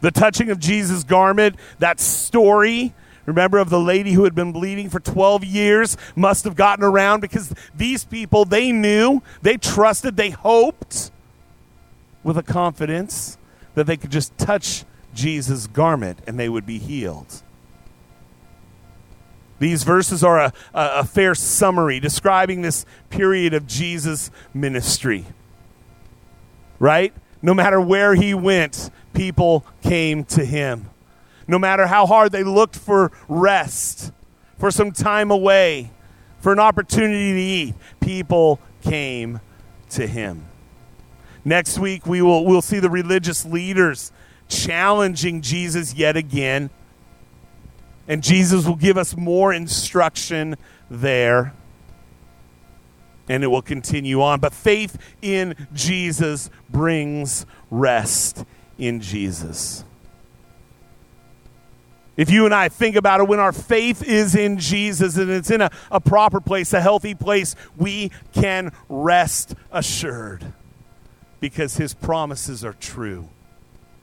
The 0.00 0.10
touching 0.10 0.50
of 0.50 0.58
Jesus' 0.58 1.04
garment, 1.04 1.56
that 1.78 2.00
story, 2.00 2.94
remember, 3.26 3.58
of 3.58 3.68
the 3.68 3.80
lady 3.80 4.12
who 4.12 4.24
had 4.24 4.34
been 4.34 4.52
bleeding 4.52 4.88
for 4.88 5.00
12 5.00 5.44
years, 5.44 5.96
must 6.14 6.44
have 6.44 6.54
gotten 6.54 6.84
around 6.84 7.20
because 7.20 7.52
these 7.74 8.04
people, 8.04 8.44
they 8.44 8.72
knew, 8.72 9.22
they 9.42 9.56
trusted, 9.56 10.16
they 10.16 10.30
hoped 10.30 11.10
with 12.22 12.38
a 12.38 12.42
confidence 12.42 13.36
that 13.80 13.86
they 13.86 13.96
could 13.96 14.10
just 14.10 14.36
touch 14.36 14.84
Jesus' 15.14 15.66
garment 15.66 16.18
and 16.26 16.38
they 16.38 16.50
would 16.50 16.66
be 16.66 16.78
healed. 16.78 17.42
These 19.58 19.84
verses 19.84 20.22
are 20.22 20.38
a, 20.38 20.52
a, 20.74 20.90
a 20.96 21.04
fair 21.04 21.34
summary 21.34 21.98
describing 21.98 22.60
this 22.60 22.84
period 23.08 23.54
of 23.54 23.66
Jesus' 23.66 24.30
ministry. 24.52 25.24
Right? 26.78 27.14
No 27.40 27.54
matter 27.54 27.80
where 27.80 28.14
he 28.14 28.34
went, 28.34 28.90
people 29.14 29.64
came 29.82 30.24
to 30.24 30.44
him. 30.44 30.90
No 31.48 31.58
matter 31.58 31.86
how 31.86 32.04
hard 32.04 32.32
they 32.32 32.44
looked 32.44 32.76
for 32.76 33.12
rest, 33.28 34.12
for 34.58 34.70
some 34.70 34.92
time 34.92 35.30
away, 35.30 35.90
for 36.40 36.52
an 36.52 36.58
opportunity 36.58 37.32
to 37.32 37.40
eat, 37.40 37.74
people 38.00 38.60
came 38.82 39.40
to 39.90 40.06
him. 40.06 40.49
Next 41.44 41.78
week 41.78 42.06
we 42.06 42.22
will 42.22 42.44
we'll 42.44 42.62
see 42.62 42.78
the 42.78 42.90
religious 42.90 43.44
leaders 43.44 44.12
challenging 44.48 45.40
Jesus 45.40 45.94
yet 45.94 46.16
again. 46.16 46.70
And 48.08 48.22
Jesus 48.22 48.66
will 48.66 48.76
give 48.76 48.98
us 48.98 49.16
more 49.16 49.52
instruction 49.52 50.56
there. 50.90 51.54
And 53.28 53.44
it 53.44 53.46
will 53.46 53.62
continue 53.62 54.20
on. 54.20 54.40
But 54.40 54.52
faith 54.52 54.98
in 55.22 55.54
Jesus 55.72 56.50
brings 56.68 57.46
rest 57.70 58.44
in 58.76 59.00
Jesus. 59.00 59.84
If 62.16 62.28
you 62.28 62.44
and 62.44 62.52
I 62.52 62.68
think 62.68 62.96
about 62.96 63.20
it, 63.20 63.28
when 63.28 63.38
our 63.38 63.52
faith 63.52 64.02
is 64.02 64.34
in 64.34 64.58
Jesus 64.58 65.16
and 65.16 65.30
it's 65.30 65.50
in 65.50 65.60
a, 65.60 65.70
a 65.92 66.00
proper 66.00 66.40
place, 66.40 66.72
a 66.72 66.80
healthy 66.80 67.14
place, 67.14 67.54
we 67.76 68.10
can 68.32 68.72
rest 68.88 69.54
assured 69.70 70.52
because 71.40 71.76
his 71.76 71.94
promises 71.94 72.64
are 72.64 72.74
true 72.74 73.28